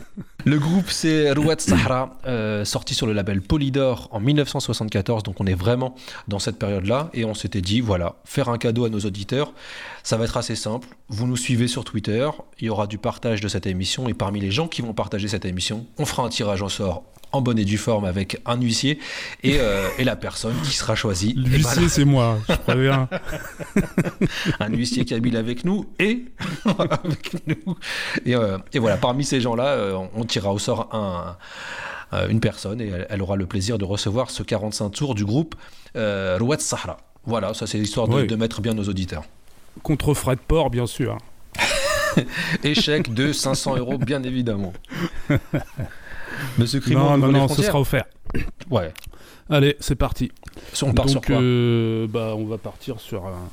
Le 0.46 0.58
groupe, 0.58 0.90
c'est 0.90 1.32
Rouat 1.32 1.54
Sahara, 1.58 2.18
euh, 2.26 2.66
sorti 2.66 2.94
sur 2.94 3.06
le 3.06 3.14
label 3.14 3.40
Polydor 3.40 4.08
en 4.10 4.20
1974. 4.20 5.22
Donc 5.22 5.40
on 5.40 5.46
est 5.46 5.54
vraiment 5.54 5.94
dans 6.28 6.38
cette 6.38 6.58
période-là. 6.58 7.08
Et 7.14 7.24
on 7.24 7.32
s'était 7.32 7.62
dit, 7.62 7.80
voilà, 7.80 8.16
faire 8.26 8.50
un 8.50 8.58
cadeau 8.58 8.84
à 8.84 8.90
nos 8.90 9.00
auditeurs, 9.00 9.54
ça 10.02 10.18
va 10.18 10.24
être 10.24 10.36
assez 10.36 10.54
simple. 10.54 10.88
Vous 11.08 11.26
nous 11.26 11.38
suivez 11.38 11.66
sur 11.66 11.84
Twitter, 11.84 12.28
il 12.60 12.66
y 12.66 12.68
aura 12.68 12.86
du 12.86 12.98
partage 12.98 13.40
de 13.40 13.48
cette 13.48 13.66
émission. 13.66 14.06
Et 14.06 14.12
parmi 14.12 14.38
les 14.38 14.50
gens 14.50 14.68
qui 14.68 14.82
vont 14.82 14.92
partager 14.92 15.28
cette 15.28 15.46
émission, 15.46 15.86
on 15.98 16.04
fera 16.04 16.24
un 16.24 16.28
tirage 16.28 16.60
au 16.60 16.68
sort 16.68 17.04
en 17.34 17.40
bonne 17.40 17.58
et 17.58 17.64
due 17.64 17.78
forme 17.78 18.04
avec 18.04 18.40
un 18.46 18.60
huissier 18.60 18.98
et, 19.42 19.56
euh, 19.58 19.88
et 19.98 20.04
la 20.04 20.16
personne 20.16 20.54
qui 20.62 20.72
sera 20.72 20.94
choisie. 20.94 21.34
L'huissier, 21.36 21.62
voilà, 21.74 21.88
c'est 21.88 22.04
moi, 22.04 22.38
je 22.48 22.54
préviens. 22.54 23.08
un 24.60 24.68
huissier 24.68 25.04
kabyle 25.04 25.36
avec 25.36 25.64
nous 25.64 25.86
et 25.98 26.24
avec 26.78 27.46
nous. 27.46 27.76
Et, 28.24 28.34
euh, 28.34 28.58
et 28.72 28.78
voilà, 28.78 28.96
parmi 28.96 29.24
ces 29.24 29.40
gens-là, 29.40 29.66
euh, 29.66 29.98
on 30.14 30.24
tirera 30.24 30.52
au 30.52 30.58
sort 30.58 30.88
un, 30.94 31.36
une 32.28 32.40
personne 32.40 32.80
et 32.80 32.88
elle, 32.88 33.06
elle 33.10 33.22
aura 33.22 33.36
le 33.36 33.46
plaisir 33.46 33.76
de 33.78 33.84
recevoir 33.84 34.30
ce 34.30 34.42
45 34.42 34.90
tours 34.90 35.14
du 35.14 35.24
groupe 35.24 35.54
euh, 35.96 36.38
Rouat 36.40 36.58
Sahara. 36.58 36.98
Voilà, 37.26 37.54
ça 37.54 37.66
c'est 37.66 37.78
l'histoire 37.78 38.06
de, 38.08 38.14
Oui. 38.14 38.26
de 38.26 38.36
mettre 38.36 38.60
bien 38.60 38.74
nos 38.74 38.84
auditeurs. 38.84 39.24
Contre 39.82 40.14
frais 40.14 40.36
de 40.36 40.40
port, 40.40 40.70
bien 40.70 40.86
sûr. 40.86 41.18
Échec 42.64 43.12
de 43.12 43.32
500 43.32 43.76
euros, 43.76 43.98
bien 43.98 44.22
évidemment. 44.22 44.72
Monsieur 46.58 46.80
Crimo, 46.80 47.00
non, 47.00 47.12
on 47.12 47.18
non, 47.18 47.32
non, 47.32 47.48
ce 47.48 47.62
sera 47.62 47.80
offert. 47.80 48.04
Ouais. 48.70 48.92
Allez, 49.50 49.76
c'est 49.80 49.94
parti. 49.94 50.32
On 50.82 50.92
part 50.92 51.04
Donc, 51.06 51.10
sur 51.10 51.20
quoi 51.20 51.36
euh, 51.36 52.06
bah, 52.06 52.34
on 52.36 52.46
va 52.46 52.58
partir 52.58 52.98
sur 53.00 53.26
un, 53.26 53.48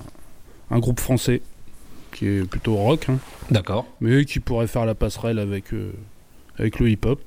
un 0.71 0.79
groupe 0.79 0.99
français 0.99 1.41
qui 2.13 2.27
est 2.27 2.49
plutôt 2.49 2.75
rock, 2.75 3.07
hein, 3.09 3.17
D'accord. 3.49 3.85
mais 3.99 4.25
qui 4.25 4.39
pourrait 4.39 4.67
faire 4.67 4.85
la 4.85 4.95
passerelle 4.95 5.39
avec, 5.39 5.73
euh, 5.73 5.91
avec 6.57 6.79
le 6.79 6.89
hip-hop. 6.89 7.19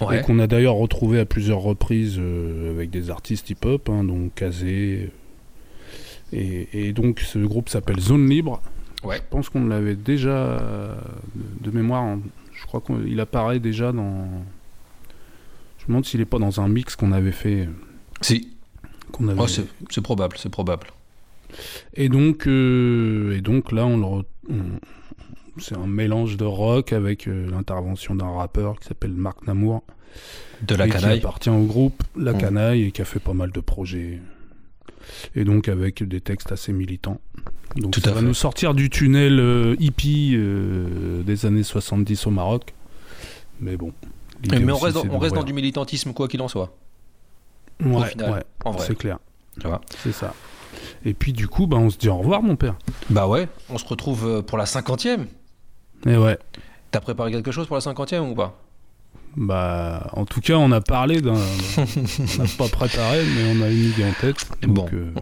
Ouais. 0.00 0.18
Et 0.18 0.22
qu'on 0.22 0.38
a 0.38 0.46
d'ailleurs 0.46 0.74
retrouvé 0.76 1.20
à 1.20 1.24
plusieurs 1.26 1.60
reprises 1.60 2.16
euh, 2.18 2.70
avec 2.70 2.90
des 2.90 3.10
artistes 3.10 3.50
hip-hop, 3.50 3.88
hein, 3.90 4.04
donc 4.04 4.34
Kazé. 4.34 5.10
Et, 6.32 6.68
et 6.72 6.92
donc 6.92 7.20
ce 7.20 7.38
groupe 7.38 7.68
s'appelle 7.68 8.00
Zone 8.00 8.28
Libre. 8.28 8.60
Ouais. 9.04 9.16
Je 9.16 9.22
pense 9.30 9.48
qu'on 9.48 9.66
l'avait 9.66 9.94
déjà 9.96 10.58
de, 11.34 11.70
de 11.70 11.76
mémoire. 11.76 12.02
hein. 12.02 12.20
Je 12.52 12.66
crois 12.66 12.80
qu'il 12.80 13.18
apparaît 13.20 13.60
déjà 13.60 13.92
dans. 13.92 14.26
Je 15.88 15.92
me 15.92 15.96
demande 15.96 16.04
s'il 16.04 16.20
est 16.20 16.26
pas 16.26 16.38
dans 16.38 16.60
un 16.60 16.68
mix 16.68 16.96
qu'on 16.96 17.12
avait 17.12 17.32
fait. 17.32 17.66
Si. 18.20 18.50
Qu'on 19.10 19.26
avait... 19.28 19.40
Oh, 19.40 19.46
c'est 19.46 20.00
probable, 20.02 20.36
c'est 20.38 20.50
probable. 20.50 20.88
Et 21.94 22.10
donc, 22.10 22.46
euh, 22.46 23.34
et 23.34 23.40
donc 23.40 23.72
là, 23.72 23.86
on 23.86 24.22
c'est 25.56 25.76
un 25.76 25.86
mélange 25.86 26.36
de 26.36 26.44
rock 26.44 26.92
avec 26.92 27.26
euh, 27.26 27.50
l'intervention 27.50 28.14
d'un 28.14 28.28
rappeur 28.30 28.78
qui 28.78 28.86
s'appelle 28.86 29.12
Marc 29.12 29.46
Namour. 29.46 29.82
De 30.60 30.74
la 30.74 30.86
et 30.86 30.90
canaille. 30.90 31.20
Qui 31.20 31.24
appartient 31.26 31.48
au 31.50 31.64
groupe 31.64 32.02
La 32.16 32.34
Mm. 32.34 32.38
Canaille 32.38 32.82
et 32.84 32.90
qui 32.92 33.00
a 33.00 33.06
fait 33.06 33.18
pas 33.18 33.32
mal 33.32 33.50
de 33.50 33.60
projets. 33.60 34.20
Et 35.34 35.44
donc 35.44 35.68
avec 35.68 36.02
des 36.06 36.20
textes 36.20 36.52
assez 36.52 36.74
militants. 36.74 37.18
Donc 37.76 37.92
Tout 37.92 38.00
ça 38.00 38.10
à 38.10 38.12
va 38.12 38.20
fait. 38.20 38.26
nous 38.26 38.34
sortir 38.34 38.74
du 38.74 38.90
tunnel 38.90 39.40
euh, 39.40 39.74
hippie 39.80 40.36
des 41.24 41.46
années 41.46 41.62
70 41.62 42.26
au 42.26 42.30
Maroc. 42.30 42.74
Mais 43.62 43.78
bon. 43.78 43.94
Mais 44.50 44.72
on 44.72 44.78
reste, 44.78 44.94
dans, 44.94 45.14
on 45.14 45.18
reste 45.18 45.34
dans 45.34 45.42
du 45.42 45.52
militantisme, 45.52 46.12
quoi 46.12 46.28
qu'il 46.28 46.40
en 46.42 46.48
soit. 46.48 46.72
Ouais, 47.84 48.08
final, 48.08 48.32
ouais, 48.32 48.44
En 48.64 48.72
vrai. 48.72 48.86
c'est 48.86 48.96
clair. 48.96 49.18
C'est 50.02 50.12
ça. 50.12 50.34
Et 51.04 51.14
puis 51.14 51.32
du 51.32 51.48
coup, 51.48 51.66
bah, 51.66 51.76
on 51.76 51.90
se 51.90 51.96
dit 51.98 52.08
au 52.08 52.16
revoir, 52.16 52.42
mon 52.42 52.56
père. 52.56 52.76
Bah 53.10 53.26
ouais, 53.26 53.48
on 53.68 53.78
se 53.78 53.84
retrouve 53.86 54.26
euh, 54.26 54.42
pour 54.42 54.58
la 54.58 54.66
cinquantième. 54.66 55.26
Et 56.06 56.16
ouais. 56.16 56.38
T'as 56.90 57.00
préparé 57.00 57.32
quelque 57.32 57.50
chose 57.50 57.66
pour 57.66 57.76
la 57.76 57.80
cinquantième 57.80 58.30
ou 58.30 58.34
pas? 58.34 58.56
Bah, 59.40 60.10
en 60.14 60.24
tout 60.24 60.40
cas, 60.40 60.54
on 60.54 60.72
a 60.72 60.80
parlé 60.80 61.20
d'un. 61.20 61.34
on 61.78 62.42
n'a 62.42 62.48
pas 62.58 62.66
préparé, 62.68 63.22
mais 63.24 63.52
on 63.56 63.62
a 63.62 63.68
une 63.70 63.84
idée 63.90 64.04
en 64.04 64.12
tête. 64.20 64.44
Donc, 64.62 64.74
Bon, 64.74 64.86
euh, 64.92 65.12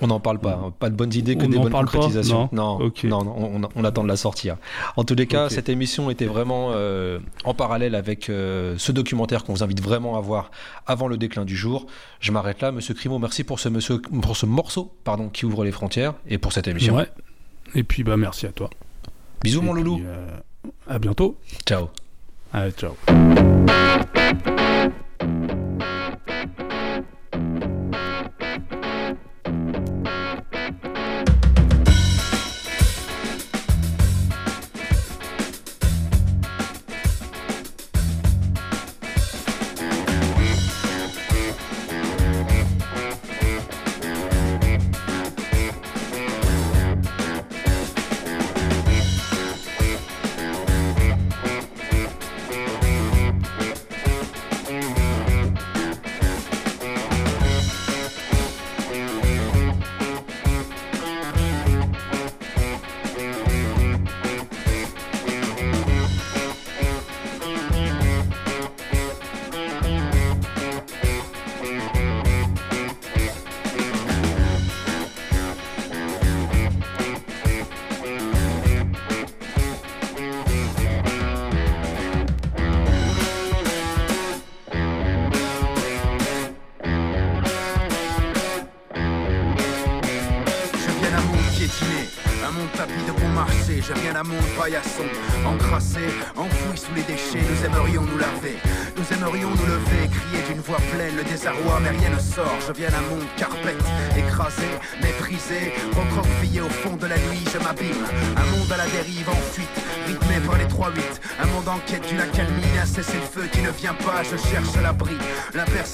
on- 0.00 0.06
n'en 0.06 0.18
parle 0.18 0.38
pas. 0.38 0.54
hein. 0.64 0.72
Pas 0.78 0.88
de 0.88 0.94
bonnes 0.94 1.12
idées 1.12 1.36
que 1.36 1.44
des 1.44 1.58
bonnes 1.58 1.70
pas 1.70 1.80
concrétisations. 1.80 2.48
Non 2.52 2.78
non, 3.04 3.24
non, 3.24 3.34
on, 3.36 3.68
on 3.74 3.84
attend 3.84 4.02
de 4.02 4.08
la 4.08 4.16
sortir. 4.16 4.56
En 4.96 5.04
tous 5.04 5.14
les 5.14 5.26
cas, 5.26 5.50
cette 5.50 5.68
émission 5.68 6.08
était 6.08 6.24
vraiment 6.24 6.70
euh, 6.74 7.18
en 7.44 7.52
parallèle 7.52 7.94
avec 7.94 8.30
euh, 8.30 8.76
ce 8.78 8.92
documentaire 8.92 9.44
qu'on 9.44 9.52
vous 9.52 9.62
invite 9.62 9.82
vraiment 9.82 10.16
à 10.16 10.20
voir 10.22 10.50
avant 10.86 11.06
le 11.06 11.18
déclin 11.18 11.44
du 11.44 11.54
jour. 11.56 11.86
Je 12.20 12.32
m'arrête 12.32 12.62
là, 12.62 12.72
Monsieur 12.72 12.94
Crimo. 12.94 13.18
Merci 13.18 13.44
pour 13.44 13.60
ce, 13.60 13.68
monsieur, 13.68 14.00
pour 14.00 14.36
ce 14.38 14.46
morceau 14.46 14.90
pardon, 15.04 15.28
qui 15.28 15.44
ouvre 15.44 15.64
les 15.64 15.72
frontières 15.72 16.14
et 16.26 16.38
pour 16.38 16.52
cette 16.54 16.66
émission. 16.66 16.96
ouais. 16.96 17.08
Et 17.74 17.82
puis, 17.82 18.04
bah, 18.04 18.16
merci 18.16 18.46
à 18.46 18.52
toi. 18.52 18.70
Bisous, 19.42 19.60
mon 19.60 19.76
Et 19.76 19.80
loulou. 19.80 19.96
puis, 19.96 20.04
euh, 20.06 20.26
à 20.88 20.98
bientôt. 20.98 21.36
Ciao. 21.66 21.88
Allez, 22.56 22.74
ciao. 22.74 22.96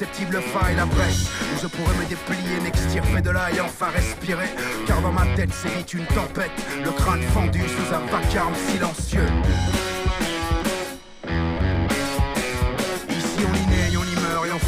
L'imperceptible 0.03 0.41
faille, 0.43 0.77
la 0.77 0.87
brèche, 0.87 1.27
où 1.55 1.61
je 1.63 1.67
pourrais 1.67 1.95
me 1.97 2.05
déplier, 2.09 2.61
m'extirper 2.63 3.21
de 3.21 3.31
là 3.31 3.51
et 3.55 3.61
enfin 3.61 3.87
respirer, 3.95 4.49
car 4.87 5.01
dans 5.01 5.13
ma 5.13 5.27
tête 5.37 5.51
vite 5.77 5.95
une 5.95 6.07
tempête, 6.07 6.51
le 6.85 6.91
crâne 6.91 7.23
fendu 7.35 7.61
sous 7.61 7.95
un 7.95 8.01
vacarme 8.11 8.55
silencieux. 8.69 9.29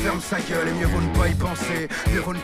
ferme 0.04 0.20
sa 0.20 0.38
gueule 0.40 0.68
et 0.68 0.72
mieux 0.72 0.86
vaut 0.86 1.00
ne 1.00 1.14
pas 1.16 1.28
y 1.28 1.34
penser. 1.34 1.88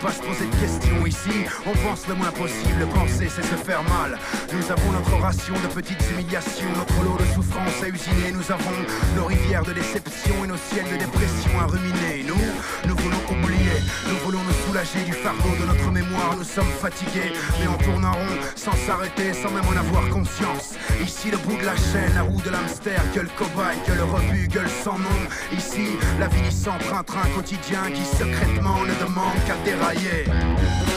Pas 0.01 0.13
se 0.13 0.23
poser 0.23 0.47
de 0.47 0.57
questions 0.57 1.07
ici. 1.07 1.45
On 1.67 1.77
pense 1.87 2.09
le 2.09 2.15
moins 2.15 2.33
possible. 2.33 2.87
Penser, 2.95 3.29
c'est 3.29 3.43
se 3.43 3.57
faire 3.57 3.83
mal. 3.85 4.19
Nous 4.53 4.73
avons 4.73 4.93
notre 4.93 5.15
ration 5.21 5.55
de 5.55 5.69
petites 5.75 6.03
humiliations, 6.11 6.73
notre 6.75 7.05
lot 7.05 7.19
de 7.19 7.27
souffrances 7.35 7.83
à 7.85 7.89
usiner. 7.89 8.33
Nous 8.33 8.51
avons 8.51 8.77
nos 9.17 9.27
rivières 9.27 9.65
de 9.65 9.73
déception 9.73 10.35
et 10.45 10.49
nos 10.49 10.57
ciels 10.57 10.89
de 10.91 10.97
dépression 10.97 11.53
à 11.61 11.67
ruminer. 11.67 12.25
Nous, 12.27 12.89
nous 12.89 12.97
voulons 12.97 13.23
oublier. 13.31 13.77
Nous 14.09 14.17
voulons 14.25 14.43
nous 14.43 14.59
soulager 14.67 15.05
du 15.05 15.13
fardeau 15.13 15.53
de 15.61 15.67
notre 15.67 15.91
mémoire. 15.91 16.35
Nous 16.37 16.45
sommes 16.45 16.73
fatigués, 16.81 17.33
mais 17.61 17.69
on 17.69 17.77
tourne 17.85 18.05
en 18.05 18.13
rond 18.13 18.37
sans 18.57 18.77
s'arrêter, 18.87 19.35
sans 19.35 19.51
même 19.51 19.69
en 19.69 19.77
avoir 19.77 20.09
conscience. 20.09 20.75
Ici, 21.05 21.31
le 21.31 21.37
bout 21.39 21.57
de 21.57 21.67
la 21.67 21.77
chaîne, 21.77 22.15
la 22.15 22.23
roue 22.23 22.41
de 22.41 22.51
l'hamster, 22.51 23.01
que 23.15 23.21
le 23.21 23.31
cobaye, 23.37 23.79
que 23.87 23.93
le 23.93 24.05
rebut, 24.05 24.49
gueule 24.49 24.71
sans 24.83 24.99
nom. 24.99 25.21
Ici, 25.53 25.97
la 26.19 26.29
vie 26.29 26.51
s'emprunte 26.51 27.07
train 27.07 27.29
quotidien 27.35 27.91
qui 27.93 28.05
secrètement 28.05 28.81
ne 28.85 28.95
demande 29.05 29.37
qu'à 29.47 29.57
dérailler. 29.65 29.90
yeah. 29.95 30.90